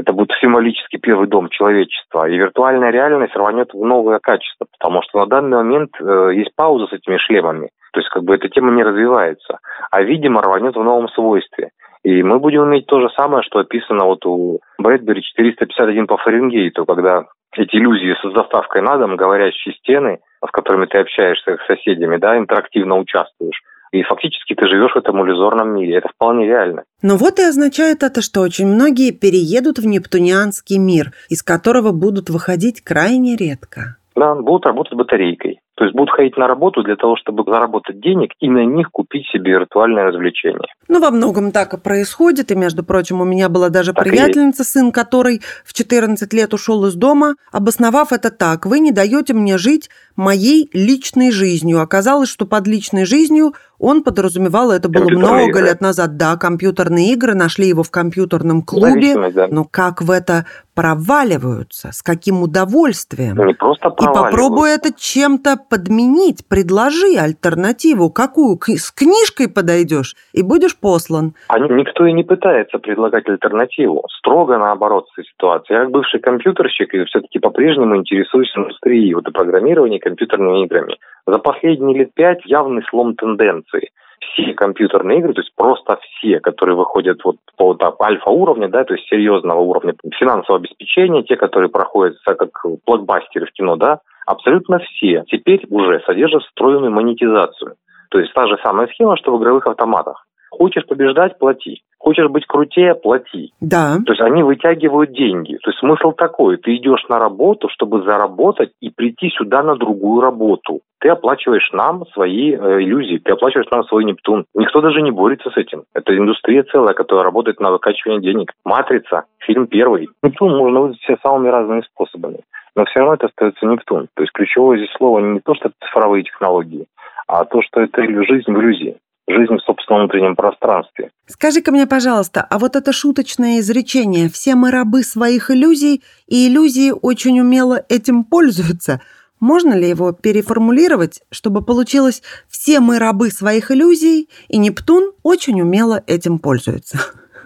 Это 0.00 0.14
будет 0.14 0.30
символически 0.40 0.96
первый 0.96 1.28
дом 1.28 1.50
человечества. 1.50 2.26
И 2.26 2.36
виртуальная 2.36 2.90
реальность 2.90 3.36
рванет 3.36 3.74
в 3.74 3.84
новое 3.84 4.18
качество, 4.18 4.66
потому 4.78 5.02
что 5.02 5.18
на 5.18 5.26
данный 5.26 5.58
момент 5.58 5.90
э, 6.00 6.30
есть 6.34 6.54
пауза 6.56 6.86
с 6.86 6.92
этими 6.94 7.18
шлемами. 7.18 7.68
То 7.92 8.00
есть 8.00 8.08
как 8.08 8.24
бы 8.24 8.34
эта 8.34 8.48
тема 8.48 8.72
не 8.72 8.82
развивается. 8.82 9.58
А 9.90 10.02
видимо 10.02 10.40
рванет 10.40 10.74
в 10.74 10.82
новом 10.82 11.08
свойстве. 11.10 11.70
И 12.02 12.22
мы 12.22 12.38
будем 12.38 12.64
иметь 12.64 12.86
то 12.86 12.98
же 13.00 13.10
самое, 13.10 13.42
что 13.42 13.58
описано 13.58 14.06
вот 14.06 14.24
у 14.24 14.60
Брэдбери 14.78 15.22
451 15.22 16.06
по 16.06 16.16
Фаренгейту, 16.16 16.86
когда 16.86 17.26
эти 17.54 17.76
иллюзии 17.76 18.16
с 18.22 18.32
доставкой 18.32 18.80
на 18.80 18.96
дом, 18.96 19.16
говорящие 19.16 19.74
стены, 19.74 20.20
с 20.42 20.50
которыми 20.50 20.86
ты 20.86 20.98
общаешься 20.98 21.58
с 21.58 21.66
соседями, 21.66 22.16
да, 22.16 22.38
интерактивно 22.38 22.96
участвуешь. 22.96 23.60
И 23.92 24.02
фактически 24.02 24.54
ты 24.54 24.68
живешь 24.68 24.92
в 24.92 24.98
этом 24.98 25.24
иллюзорном 25.24 25.74
мире. 25.74 25.96
Это 25.96 26.08
вполне 26.08 26.46
реально. 26.46 26.84
Но 27.02 27.16
вот 27.16 27.38
и 27.38 27.42
означает 27.42 28.02
это, 28.02 28.22
что 28.22 28.40
очень 28.40 28.66
многие 28.66 29.10
переедут 29.10 29.78
в 29.78 29.86
нептунианский 29.86 30.78
мир, 30.78 31.12
из 31.28 31.42
которого 31.42 31.92
будут 31.92 32.30
выходить 32.30 32.82
крайне 32.82 33.36
редко. 33.36 33.96
Да, 34.14 34.34
будут 34.34 34.66
работать 34.66 34.94
батарейкой. 34.94 35.60
То 35.76 35.84
есть 35.84 35.96
будут 35.96 36.10
ходить 36.10 36.36
на 36.36 36.46
работу 36.46 36.82
для 36.82 36.96
того, 36.96 37.16
чтобы 37.16 37.42
заработать 37.50 38.00
денег 38.00 38.32
и 38.38 38.50
на 38.50 38.66
них 38.66 38.90
купить 38.90 39.26
себе 39.32 39.52
виртуальное 39.52 40.04
развлечение. 40.04 40.68
Ну, 40.88 41.00
во 41.00 41.10
многом 41.10 41.52
так 41.52 41.72
и 41.72 41.78
происходит. 41.78 42.50
И, 42.50 42.54
между 42.54 42.84
прочим, 42.84 43.22
у 43.22 43.24
меня 43.24 43.48
была 43.48 43.70
даже 43.70 43.94
так 43.94 44.04
приятельница, 44.04 44.62
сын 44.62 44.92
который 44.92 45.40
в 45.64 45.72
14 45.72 46.30
лет 46.34 46.52
ушел 46.52 46.84
из 46.84 46.94
дома, 46.96 47.36
обосновав 47.50 48.12
это 48.12 48.30
так. 48.30 48.66
Вы 48.66 48.80
не 48.80 48.92
даете 48.92 49.32
мне 49.32 49.56
жить 49.56 49.88
моей 50.16 50.68
личной 50.74 51.30
жизнью. 51.30 51.80
Оказалось, 51.80 52.28
что 52.28 52.44
под 52.44 52.66
личной 52.66 53.06
жизнью 53.06 53.54
он 53.80 54.02
подразумевал, 54.02 54.70
это 54.70 54.88
было 54.90 55.08
много 55.08 55.44
игры. 55.46 55.62
лет 55.62 55.80
назад, 55.80 56.18
да, 56.18 56.36
компьютерные 56.36 57.12
игры, 57.14 57.34
нашли 57.34 57.66
его 57.66 57.82
в 57.82 57.90
компьютерном 57.90 58.62
клубе, 58.62 59.30
да. 59.30 59.48
но 59.50 59.64
как 59.64 60.02
в 60.02 60.10
это 60.10 60.44
проваливаются, 60.74 61.90
с 61.92 62.02
каким 62.02 62.42
удовольствием. 62.42 63.36
Не 63.36 63.54
просто 63.54 63.88
И 63.88 64.04
попробуй 64.04 64.70
это 64.70 64.92
чем-то 64.96 65.56
подменить, 65.68 66.46
предложи 66.46 67.16
альтернативу, 67.18 68.10
какую, 68.10 68.58
с 68.66 68.90
книжкой 68.92 69.48
подойдешь 69.48 70.14
и 70.32 70.42
будешь 70.42 70.78
послан. 70.78 71.34
А 71.48 71.58
никто 71.58 72.06
и 72.06 72.12
не 72.12 72.22
пытается 72.22 72.78
предлагать 72.78 73.28
альтернативу, 73.28 74.04
строго 74.18 74.58
наоборот 74.58 75.06
ситуация. 75.16 75.78
Я 75.78 75.84
как 75.84 75.92
бывший 75.92 76.20
компьютерщик 76.20 76.94
и 76.94 77.04
все-таки 77.04 77.38
по-прежнему 77.38 77.96
интересуюсь 77.96 78.52
индустрией, 78.56 79.14
вот 79.14 79.26
и 79.26 79.32
программированием, 79.32 80.00
компьютерными 80.00 80.64
играми. 80.64 80.96
За 81.26 81.38
последние 81.38 81.98
лет 81.98 82.14
пять 82.14 82.44
явный 82.44 82.82
слом 82.88 83.14
тенденции. 83.14 83.90
Все 84.20 84.52
компьютерные 84.52 85.18
игры, 85.18 85.32
то 85.32 85.40
есть 85.40 85.54
просто 85.56 85.98
все, 86.02 86.40
которые 86.40 86.76
выходят 86.76 87.18
вот 87.24 87.36
по 87.56 87.74
так, 87.74 88.00
альфа-уровня, 88.00 88.68
да, 88.68 88.84
то 88.84 88.94
есть 88.94 89.08
серьезного 89.08 89.60
уровня 89.60 89.94
финансового 90.14 90.60
обеспечения, 90.60 91.22
те, 91.22 91.36
которые 91.36 91.70
проходят 91.70 92.16
как 92.24 92.50
блокбастеры 92.86 93.46
в 93.46 93.52
кино, 93.52 93.76
да, 93.76 94.00
абсолютно 94.26 94.78
все 94.78 95.24
теперь 95.26 95.66
уже 95.70 96.00
содержат 96.06 96.42
встроенную 96.42 96.92
монетизацию. 96.92 97.76
То 98.10 98.18
есть 98.18 98.32
та 98.34 98.46
же 98.46 98.58
самая 98.62 98.88
схема, 98.88 99.16
что 99.16 99.36
в 99.36 99.40
игровых 99.40 99.66
автоматах. 99.66 100.26
Хочешь 100.50 100.86
побеждать– 100.86 101.38
плати. 101.38 101.82
Хочешь 101.98 102.28
быть 102.28 102.46
крутее– 102.46 102.94
плати. 103.02 103.52
Да. 103.60 103.98
То 104.04 104.12
есть 104.12 104.22
они 104.22 104.42
вытягивают 104.42 105.12
деньги. 105.12 105.56
То 105.62 105.70
есть 105.70 105.78
смысл 105.78 106.12
такой. 106.12 106.56
Ты 106.56 106.76
идешь 106.76 107.04
на 107.08 107.18
работу, 107.18 107.68
чтобы 107.70 108.02
заработать 108.02 108.72
и 108.80 108.90
прийти 108.90 109.30
сюда 109.30 109.62
на 109.62 109.76
другую 109.76 110.20
работу. 110.20 110.80
Ты 110.98 111.08
оплачиваешь 111.08 111.70
нам 111.72 112.04
свои 112.12 112.52
э, 112.52 112.82
иллюзии, 112.82 113.18
ты 113.18 113.32
оплачиваешь 113.32 113.70
нам 113.70 113.84
свой 113.84 114.04
Нептун. 114.04 114.44
Никто 114.54 114.82
даже 114.82 115.00
не 115.00 115.10
борется 115.10 115.50
с 115.50 115.56
этим. 115.56 115.84
Это 115.94 116.16
индустрия 116.16 116.62
целая, 116.64 116.94
которая 116.94 117.24
работает 117.24 117.58
на 117.60 117.70
выкачивание 117.70 118.20
денег. 118.20 118.52
«Матрица», 118.64 119.24
фильм 119.38 119.66
первый. 119.66 120.08
Нептун 120.22 120.56
можно 120.56 120.80
вызвать 120.80 121.00
все 121.00 121.16
самыми 121.22 121.48
разными 121.48 121.82
способами. 121.82 122.40
Но 122.76 122.84
все 122.84 123.00
равно 123.00 123.14
это 123.14 123.26
остается 123.26 123.64
Нептун. 123.66 124.08
То 124.14 124.22
есть 124.22 124.32
ключевое 124.32 124.78
здесь 124.78 124.92
слово 124.96 125.20
не 125.20 125.40
то, 125.40 125.54
что 125.54 125.68
это 125.68 125.76
цифровые 125.86 126.24
технологии, 126.24 126.86
а 127.26 127.44
то, 127.44 127.62
что 127.62 127.80
это 127.80 128.02
жизнь 128.02 128.52
в 128.52 128.60
иллюзии 128.60 128.96
жизнь 129.28 129.56
в 129.56 129.62
собственном 129.62 130.02
внутреннем 130.02 130.36
пространстве. 130.36 131.10
Скажи-ка 131.26 131.70
мне, 131.70 131.86
пожалуйста, 131.86 132.46
а 132.48 132.58
вот 132.58 132.76
это 132.76 132.92
шуточное 132.92 133.60
изречение 133.60 134.28
«все 134.28 134.54
мы 134.54 134.70
рабы 134.70 135.02
своих 135.02 135.50
иллюзий, 135.50 136.02
и 136.26 136.48
иллюзии 136.48 136.92
очень 136.92 137.40
умело 137.40 137.82
этим 137.88 138.24
пользуются», 138.24 139.00
можно 139.40 139.72
ли 139.72 139.88
его 139.88 140.12
переформулировать, 140.12 141.22
чтобы 141.32 141.64
получилось 141.64 142.22
«все 142.48 142.80
мы 142.80 142.98
рабы 142.98 143.30
своих 143.30 143.70
иллюзий, 143.70 144.28
и 144.48 144.58
Нептун 144.58 145.12
очень 145.22 145.60
умело 145.62 146.02
этим 146.06 146.38
пользуется»? 146.38 146.98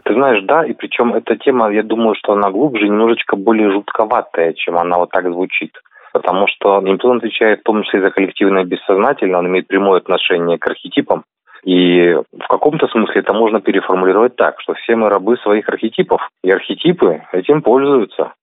Ты 0.05 0.13
знаешь, 0.13 0.45
да, 0.45 0.67
и 0.67 0.75
причем 0.75 1.15
эта 1.15 1.37
тема, 1.37 1.73
я 1.73 1.83
думаю, 1.83 2.15
что 2.17 2.33
она 2.33 2.51
глубже, 2.51 2.89
немножечко 2.89 3.37
более 3.37 3.71
жутковатая, 3.73 4.53
чем 4.53 4.77
она 4.77 4.99
вот 4.99 5.11
так 5.11 5.25
звучит. 5.25 5.73
Потому 6.13 6.47
что 6.47 6.81
Нептун 6.83 7.19
отвечает 7.19 7.61
в 7.61 7.63
том 7.63 7.83
числе 7.83 8.03
за 8.03 8.11
коллективное 8.11 8.65
бессознательное, 8.65 9.39
он 9.39 9.47
имеет 9.47 9.67
прямое 9.67 9.99
отношение 9.99 10.59
к 10.59 10.67
архетипам, 10.67 11.25
и 11.65 12.15
в 12.15 12.47
каком-то 12.49 12.87
смысле 12.89 13.21
это 13.21 13.33
можно 13.33 13.61
переформулировать 13.61 14.37
так, 14.37 14.61
что 14.61 14.75
все 14.75 14.97
мы 14.97 15.09
рабы 15.09 15.37
своих 15.39 15.69
архетипов, 15.69 16.21
и 16.43 16.51
архетипы 16.51 17.23
этим 17.33 17.63
пользуются. 17.63 18.35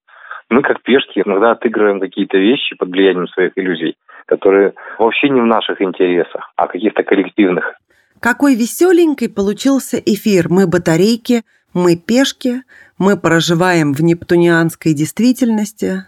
Мы, 0.50 0.64
как 0.64 0.82
пешки, 0.82 1.22
иногда 1.24 1.52
отыгрываем 1.52 2.00
какие-то 2.00 2.38
вещи 2.38 2.76
под 2.76 2.90
влиянием 2.90 3.28
своих 3.28 3.52
иллюзий, 3.56 3.96
которые 4.26 4.74
вообще 4.98 5.30
не 5.30 5.40
в 5.40 5.46
наших 5.46 5.82
интересах, 5.82 6.52
а 6.56 6.68
каких-то 6.68 7.04
коллективных. 7.04 7.76
Какой 8.20 8.56
веселенький 8.56 9.30
получился 9.30 9.98
эфир. 9.98 10.48
Мы 10.50 10.68
батарейки, 10.68 11.44
мы 11.74 11.96
пешки, 11.96 12.64
мы 12.98 13.18
проживаем 13.18 13.94
в 13.94 14.02
нептунианской 14.02 14.94
действительности. 14.94 16.06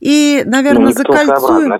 И, 0.00 0.42
наверное, 0.44 0.86
ну, 0.86 0.92
закольцуем... 0.92 1.72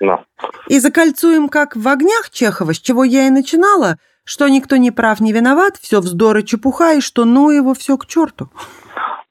Да. 0.00 0.24
И 0.68 0.78
закольцуем, 0.78 1.48
как 1.48 1.76
в 1.76 1.86
огнях 1.88 2.30
Чехова, 2.30 2.72
с 2.72 2.80
чего 2.80 3.04
я 3.04 3.26
и 3.26 3.30
начинала, 3.30 3.96
что 4.24 4.48
никто 4.48 4.76
не 4.76 4.90
прав, 4.90 5.20
не 5.20 5.32
виноват, 5.32 5.76
все 5.76 6.00
вздор 6.00 6.38
и 6.38 6.44
чепуха, 6.44 6.94
и 6.94 7.00
что 7.00 7.24
ну 7.24 7.50
его 7.50 7.74
все 7.74 7.96
к 7.96 8.06
черту. 8.06 8.48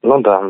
Ну 0.06 0.19
да, 0.19 0.43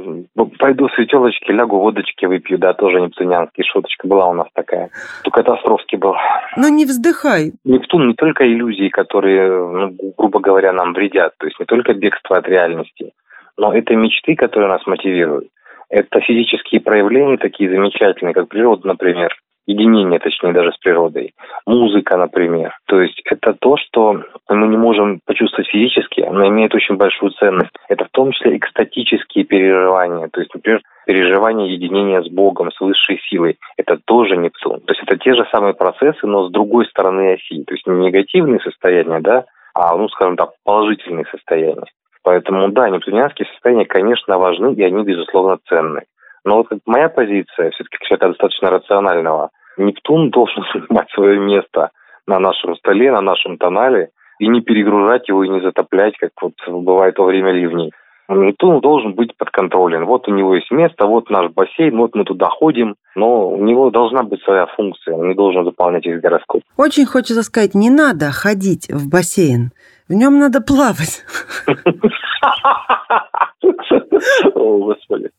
пойду 0.57 0.87
в 0.87 0.93
светелочки, 0.93 1.51
лягу 1.51 1.77
водочки 1.77 2.25
выпью, 2.25 2.57
да, 2.57 2.73
тоже 2.73 2.99
нептунианский, 2.99 3.63
шуточка 3.63 4.07
была 4.07 4.27
у 4.27 4.33
нас 4.33 4.47
такая. 4.53 4.89
Только 5.23 5.43
катастрофский 5.43 5.99
был. 5.99 6.15
Но 6.57 6.69
не 6.69 6.85
вздыхай. 6.85 7.53
Нептун 7.63 8.07
не 8.07 8.13
только 8.15 8.47
иллюзии, 8.47 8.89
которые, 8.89 9.47
ну, 9.51 9.95
грубо 10.17 10.39
говоря, 10.39 10.73
нам 10.73 10.93
вредят, 10.93 11.33
то 11.37 11.45
есть 11.45 11.59
не 11.59 11.67
только 11.67 11.93
бегство 11.93 12.37
от 12.37 12.47
реальности, 12.47 13.13
но 13.55 13.71
это 13.75 13.95
мечты, 13.95 14.35
которые 14.35 14.69
нас 14.69 14.85
мотивируют. 14.87 15.49
Это 15.87 16.19
физические 16.21 16.81
проявления 16.81 17.37
такие 17.37 17.69
замечательные, 17.69 18.33
как 18.33 18.47
природа, 18.47 18.87
например 18.87 19.35
единение, 19.65 20.19
точнее, 20.19 20.53
даже 20.53 20.71
с 20.71 20.77
природой. 20.77 21.33
Музыка, 21.65 22.17
например. 22.17 22.75
То 22.87 23.01
есть 23.01 23.21
это 23.25 23.53
то, 23.53 23.77
что 23.77 24.23
мы 24.49 24.67
не 24.67 24.77
можем 24.77 25.19
почувствовать 25.25 25.69
физически, 25.69 26.21
но 26.21 26.47
имеет 26.47 26.75
очень 26.75 26.95
большую 26.95 27.31
ценность. 27.31 27.73
Это 27.89 28.05
в 28.05 28.09
том 28.09 28.31
числе 28.31 28.57
экстатические 28.57 29.45
переживания. 29.45 30.27
То 30.27 30.41
есть, 30.41 30.53
например, 30.53 30.81
переживание 31.05 31.73
единения 31.73 32.21
с 32.21 32.29
Богом, 32.29 32.71
с 32.71 32.79
высшей 32.79 33.19
силой. 33.29 33.57
Это 33.77 33.97
тоже 34.05 34.37
Нептун. 34.37 34.81
То 34.81 34.93
есть 34.93 35.03
это 35.03 35.17
те 35.17 35.33
же 35.33 35.45
самые 35.51 35.73
процессы, 35.73 36.25
но 36.25 36.47
с 36.47 36.51
другой 36.51 36.85
стороны 36.87 37.33
оси. 37.33 37.63
То 37.63 37.73
есть 37.73 37.87
не 37.87 38.05
негативные 38.05 38.59
состояния, 38.59 39.19
да, 39.19 39.45
а, 39.73 39.95
ну, 39.95 40.07
скажем 40.09 40.37
так, 40.37 40.51
положительные 40.63 41.25
состояния. 41.31 41.85
Поэтому, 42.23 42.69
да, 42.69 42.89
нептунианские 42.89 43.47
состояния, 43.51 43.85
конечно, 43.85 44.37
важны, 44.37 44.73
и 44.73 44.83
они, 44.83 45.03
безусловно, 45.03 45.57
ценны. 45.67 46.03
Но 46.45 46.57
вот 46.57 46.67
моя 46.85 47.09
позиция, 47.09 47.71
все-таки 47.71 48.05
человека 48.05 48.29
достаточно 48.29 48.69
рационального, 48.69 49.49
Нептун 49.77 50.29
должен 50.29 50.63
занимать 50.73 51.09
свое 51.11 51.39
место 51.39 51.89
на 52.27 52.39
нашем 52.39 52.75
столе, 52.75 53.11
на 53.11 53.21
нашем 53.21 53.57
тонале, 53.57 54.09
и 54.39 54.47
не 54.47 54.61
перегружать 54.61 55.27
его 55.29 55.43
и 55.43 55.49
не 55.49 55.61
затоплять, 55.61 56.17
как 56.17 56.31
вот 56.41 56.53
бывает 56.67 57.17
во 57.17 57.25
время 57.25 57.51
ливней. 57.51 57.91
Нептун 58.29 58.79
должен 58.79 59.13
быть 59.13 59.35
под 59.37 59.51
контролем. 59.51 60.05
Вот 60.05 60.27
у 60.27 60.33
него 60.33 60.55
есть 60.55 60.71
место, 60.71 61.05
вот 61.05 61.29
наш 61.29 61.51
бассейн, 61.51 61.97
вот 61.97 62.15
мы 62.15 62.23
туда 62.23 62.47
ходим, 62.47 62.95
но 63.15 63.49
у 63.49 63.63
него 63.63 63.89
должна 63.89 64.23
быть 64.23 64.41
своя 64.43 64.65
функция, 64.65 65.13
он 65.13 65.29
не 65.29 65.35
должен 65.35 65.65
выполнять 65.65 66.05
их 66.05 66.21
гороскоп. 66.21 66.61
Очень 66.77 67.05
хочется 67.05 67.43
сказать, 67.43 67.75
не 67.75 67.89
надо 67.89 68.31
ходить 68.31 68.89
в 68.89 69.09
бассейн, 69.09 69.71
в 70.07 70.13
нем 70.13 70.39
надо 70.39 70.61
плавать. 70.61 71.23
О, 74.55 74.85
Господи. 74.85 75.29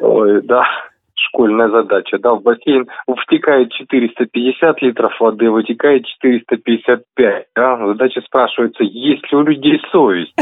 Ой, 0.00 0.42
да, 0.42 0.62
школьная 1.14 1.68
задача. 1.68 2.18
Да, 2.18 2.34
в 2.34 2.42
бассейн 2.42 2.88
втекает 3.22 3.72
450 3.72 4.82
литров 4.82 5.18
воды, 5.20 5.50
вытекает 5.50 6.06
455. 6.06 7.46
Да? 7.54 7.86
Задача 7.86 8.20
спрашивается, 8.22 8.84
есть 8.84 9.30
ли 9.30 9.38
у 9.38 9.42
людей 9.42 9.80
совесть? 9.90 10.34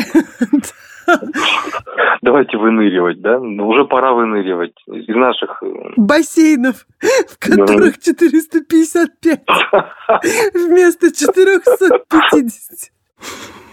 Давайте 2.22 2.56
выныривать, 2.56 3.20
да? 3.20 3.40
Ну, 3.40 3.68
уже 3.68 3.84
пора 3.84 4.12
выныривать 4.12 4.74
из 4.86 5.14
наших... 5.16 5.62
Э, 5.62 5.66
Бассейнов, 5.96 6.86
в 7.28 7.38
которых 7.38 7.98
455 7.98 9.40
вместо 10.54 11.10
450. 11.12 12.92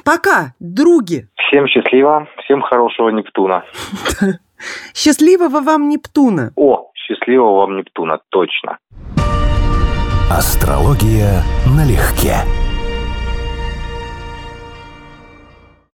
Пока, 0.03 0.53
други. 0.59 1.27
Всем 1.35 1.67
счастливо, 1.67 2.27
всем 2.43 2.61
хорошего 2.61 3.09
Нептуна. 3.09 3.63
Счастливого 4.93 5.61
вам 5.61 5.89
Нептуна! 5.89 6.51
О, 6.55 6.91
счастливого 6.95 7.55
вам 7.55 7.77
Нептуна, 7.77 8.19
точно. 8.29 8.77
Астрология 10.31 11.43
налегке. 11.77 12.43